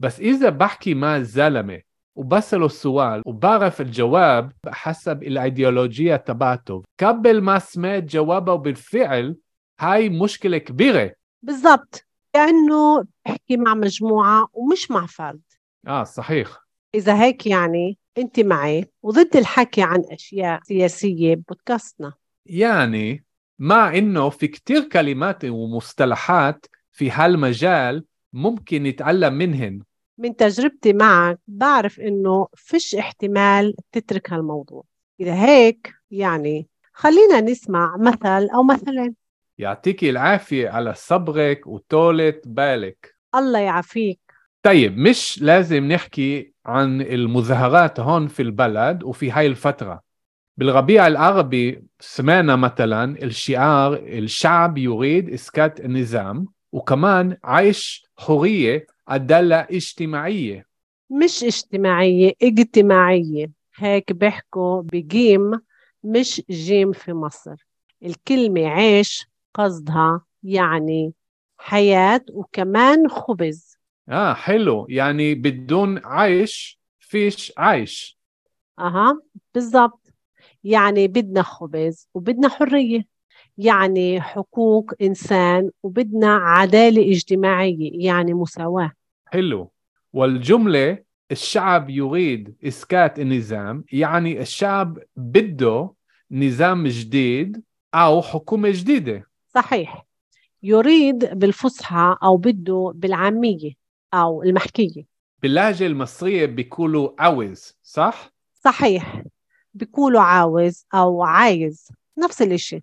بس 0.00 0.20
إذا 0.20 0.48
بحكي 0.48 0.94
مع 0.94 1.20
زلمة 1.22 1.80
وبسأله 2.16 2.66
السؤال 2.66 3.22
وبعرف 3.26 3.80
الجواب 3.80 4.52
حسب 4.68 5.22
الأيديولوجية 5.22 6.16
تبعته. 6.16 6.82
قبل 7.00 7.40
ما 7.40 7.58
سمعت 7.58 8.02
جوابه 8.02 8.54
بالفعل 8.54 9.36
هاي 9.80 10.08
مشكلة 10.08 10.58
كبيرة. 10.58 11.14
بالضبط. 11.42 12.06
كأنه 12.32 13.06
بحكي 13.26 13.56
مع 13.56 13.74
مجموعة 13.74 14.48
ومش 14.52 14.90
مع 14.90 15.06
فرد. 15.06 15.40
آه 15.86 16.04
صحيح. 16.04 16.48
إذا 16.94 17.22
هيك 17.22 17.46
يعني 17.46 17.98
أنت 18.18 18.40
معي 18.40 18.90
وضد 19.02 19.36
الحكي 19.36 19.82
عن 19.82 20.02
أشياء 20.10 20.60
سياسية 20.62 21.34
بودكاستنا. 21.34 22.12
يعني 22.46 23.24
مع 23.58 23.98
إنه 23.98 24.30
في 24.30 24.48
كتير 24.48 24.88
كلمات 24.88 25.44
ومصطلحات 25.44 26.66
في 26.92 27.10
هالمجال 27.10 28.04
ممكن 28.32 28.82
نتعلم 28.82 29.34
منهن. 29.34 29.82
من 30.18 30.36
تجربتي 30.36 30.92
معك 30.92 31.38
بعرف 31.48 32.00
إنه 32.00 32.48
فيش 32.54 32.94
احتمال 32.94 33.74
تترك 33.92 34.32
هالموضوع. 34.32 34.84
إذا 35.20 35.44
هيك 35.44 35.92
يعني 36.10 36.68
خلينا 36.92 37.40
نسمع 37.40 37.96
مثل 37.96 38.48
أو 38.54 38.62
مثلين. 38.62 39.14
يعطيكي 39.58 40.10
العافية 40.10 40.68
على 40.68 40.94
صبرك 40.94 41.66
وطولة 41.66 42.40
بالك. 42.44 43.16
الله 43.34 43.58
يعافيك. 43.58 44.20
طيب 44.62 44.98
مش 44.98 45.42
لازم 45.42 45.84
نحكي 45.84 46.51
عن 46.66 47.00
المظاهرات 47.00 48.00
هون 48.00 48.28
في 48.28 48.42
البلد 48.42 49.02
وفي 49.02 49.30
هاي 49.30 49.46
الفترة. 49.46 50.02
بالربيع 50.56 51.06
العربي 51.06 51.84
سمعنا 52.00 52.56
مثلا 52.56 53.22
الشعار 53.22 53.94
الشعب 53.94 54.78
يريد 54.78 55.30
إسكات 55.30 55.80
النظام 55.80 56.46
وكمان 56.72 57.36
عيش 57.44 58.06
حرية 58.16 58.86
عدالة 59.08 59.56
اجتماعية. 59.56 60.66
مش 61.10 61.44
اجتماعية 61.44 62.32
اجتماعية. 62.42 63.50
هيك 63.76 64.12
بيحكوا 64.12 64.82
بجيم 64.82 65.60
مش 66.04 66.42
جيم 66.50 66.92
في 66.92 67.12
مصر. 67.12 67.66
الكلمة 68.02 68.66
عيش 68.66 69.26
قصدها 69.54 70.20
يعني 70.42 71.12
حياة 71.58 72.24
وكمان 72.32 73.08
خبز. 73.08 73.78
آه 74.08 74.34
حلو. 74.34 74.86
يعني 74.88 75.34
بدون 75.34 76.00
عيش 76.04 76.80
فيش 77.00 77.52
عيش. 77.58 78.18
أها 78.78 79.20
بالضبط. 79.54 80.12
يعني 80.64 81.08
بدنا 81.08 81.42
خبز 81.42 82.08
وبدنا 82.14 82.48
حرية. 82.48 83.12
يعني 83.58 84.20
حقوق 84.20 84.92
إنسان 85.02 85.70
وبدنا 85.82 86.34
عدالة 86.34 87.10
اجتماعية 87.12 88.06
يعني 88.06 88.34
مساواة. 88.34 88.92
حلو. 89.26 89.70
والجملة 90.12 90.98
الشعب 91.30 91.90
يريد 91.90 92.54
إسكات 92.64 93.18
النظام 93.18 93.84
يعني 93.92 94.40
الشعب 94.40 94.98
بده 95.16 95.90
نظام 96.30 96.86
جديد 96.88 97.62
أو 97.94 98.22
حكومة 98.22 98.70
جديدة. 98.70 99.26
صحيح. 99.54 100.06
يريد 100.62 101.38
بالفصحى 101.38 102.16
أو 102.22 102.36
بده 102.36 102.92
بالعامية. 102.94 103.81
أو 104.14 104.42
المحكية. 104.42 105.04
باللهجة 105.42 105.86
المصرية 105.86 106.46
بيقولوا 106.46 107.10
عاوز 107.18 107.76
صح؟ 107.82 108.32
صحيح. 108.64 109.22
بيقولوا 109.74 110.20
عاوز 110.20 110.86
أو 110.94 111.22
عايز 111.22 111.88
نفس 112.18 112.42
الإشي. 112.42 112.82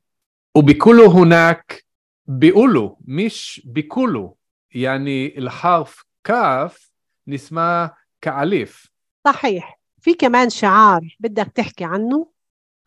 وبيقولوا 0.56 1.08
هناك 1.08 1.86
بيقولوا 2.28 2.96
مش 3.06 3.62
بيقولوا. 3.66 4.32
يعني 4.72 5.38
الحرف 5.38 6.06
كاف 6.24 6.92
نسمع 7.28 7.96
كألف 8.22 8.88
صحيح. 9.26 9.80
في 10.02 10.14
كمان 10.14 10.50
شعار 10.50 11.18
بدك 11.20 11.52
تحكي 11.56 11.84
عنه؟ 11.84 12.28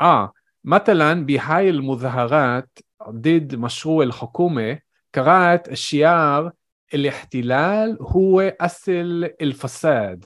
آه. 0.00 0.32
مثلا 0.64 1.26
بهاي 1.26 1.70
المظاهرات 1.70 2.78
ضد 3.10 3.54
مشروع 3.54 4.04
الحكومة 4.04 4.78
قرأت 5.14 5.68
الشعار 5.68 6.52
الاحتلال 6.94 7.98
هو 8.00 8.56
أصل 8.60 9.30
الفساد. 9.40 10.24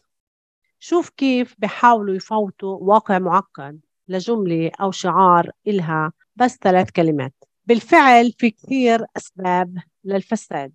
شوف 0.79 1.09
كيف 1.09 1.55
بحاولوا 1.59 2.15
يفوتوا 2.15 2.79
واقع 2.81 3.19
معقد 3.19 3.81
لجملة 4.09 4.71
أو 4.81 4.91
شعار 4.91 5.51
إلها 5.67 6.13
بس 6.37 6.59
ثلاث 6.63 6.91
كلمات. 6.91 7.35
بالفعل 7.67 8.33
في 8.39 8.51
كثير 8.51 9.05
أسباب 9.17 9.79
للفساد 10.05 10.73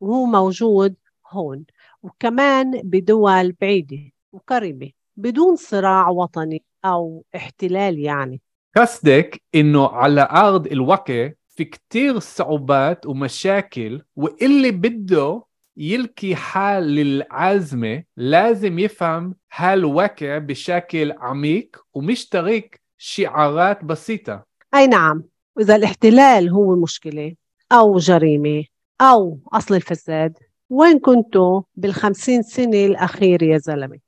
وهو 0.00 0.24
موجود 0.24 0.94
هون 1.28 1.64
وكمان 2.02 2.70
بدول 2.84 3.52
بعيدة 3.52 4.12
وقريبة 4.32 4.92
بدون 5.16 5.56
صراع 5.56 6.08
وطني 6.08 6.62
أو 6.84 7.24
احتلال 7.36 7.98
يعني. 7.98 8.40
قصدك 8.76 9.42
إنه 9.54 9.88
على 9.88 10.28
أرض 10.30 10.66
الواقع 10.66 11.32
في 11.56 11.64
كتير 11.64 12.18
صعوبات 12.18 13.06
ومشاكل 13.06 14.02
واللي 14.16 14.70
بده 14.70 15.42
يلقي 15.76 16.36
حال 16.36 16.84
للعزمة 16.84 18.02
لازم 18.16 18.78
يفهم 18.78 19.34
هالواقع 19.52 20.38
بشكل 20.38 21.12
عميق 21.12 21.76
ومش 21.94 22.28
طريق 22.28 22.70
شعارات 22.98 23.84
بسيطة 23.84 24.44
أي 24.74 24.86
نعم 24.86 25.22
وإذا 25.56 25.76
الاحتلال 25.76 26.48
هو 26.48 26.74
المشكلة 26.74 27.34
أو 27.72 27.98
جريمة 27.98 28.64
أو 29.00 29.38
أصل 29.52 29.74
الفساد 29.74 30.38
وين 30.70 30.98
كنتوا 30.98 31.62
بالخمسين 31.74 32.42
سنة 32.42 32.86
الأخيرة 32.86 33.44
يا 33.44 33.58
زلمة؟ 33.58 33.98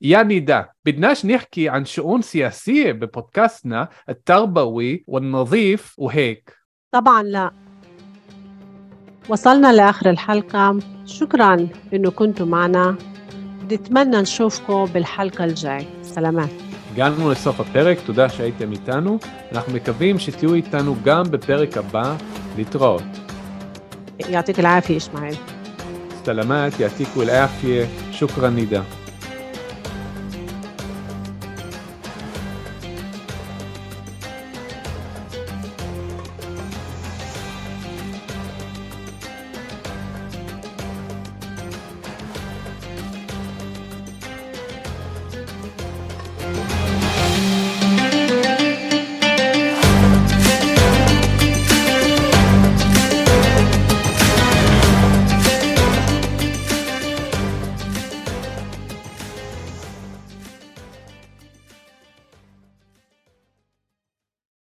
يعني 0.00 0.40
ده 0.40 0.74
بدناش 0.84 1.26
نحكي 1.26 1.68
عن 1.68 1.84
شؤون 1.84 2.22
سياسية 2.22 2.92
ببودكاستنا 2.92 3.88
التربوي 4.08 5.04
والنظيف 5.06 5.94
وهيك 5.98 6.56
طبعا 6.95 7.23
لا 7.23 7.51
وصلنا 9.29 9.73
لآخر 9.73 10.09
الحلقة 10.09 10.79
شكرا 11.05 11.67
إنه 11.93 12.11
كنتوا 12.11 12.45
معنا 12.45 12.95
نتمنى 13.71 14.17
نشوفكم 14.17 14.85
بالحلقة 14.85 15.43
الجاي 15.43 15.87
سلامات 16.01 16.49
הגענו 16.93 17.31
לסוף 17.31 17.59
הפרק, 17.59 17.97
תודה 18.05 18.29
שהייתם 18.29 18.71
איתנו. 18.71 19.17
אנחנו 19.51 19.73
מקווים 19.73 20.19
שתהיו 20.19 20.53
איתנו 20.53 20.95
גם 21.03 21.23
בפרק 21.31 21.77
הבא. 21.77 22.15
להתראות. 22.57 23.03
يعطيك 24.29 24.59
العافية 24.59 24.97
إسماعيل 24.97 25.35
סלמת, 26.25 26.79
יעתיקו 26.79 27.21
אל-עפיה, 27.21 27.85
שוכרן 28.11 28.55
נידה. 28.55 28.81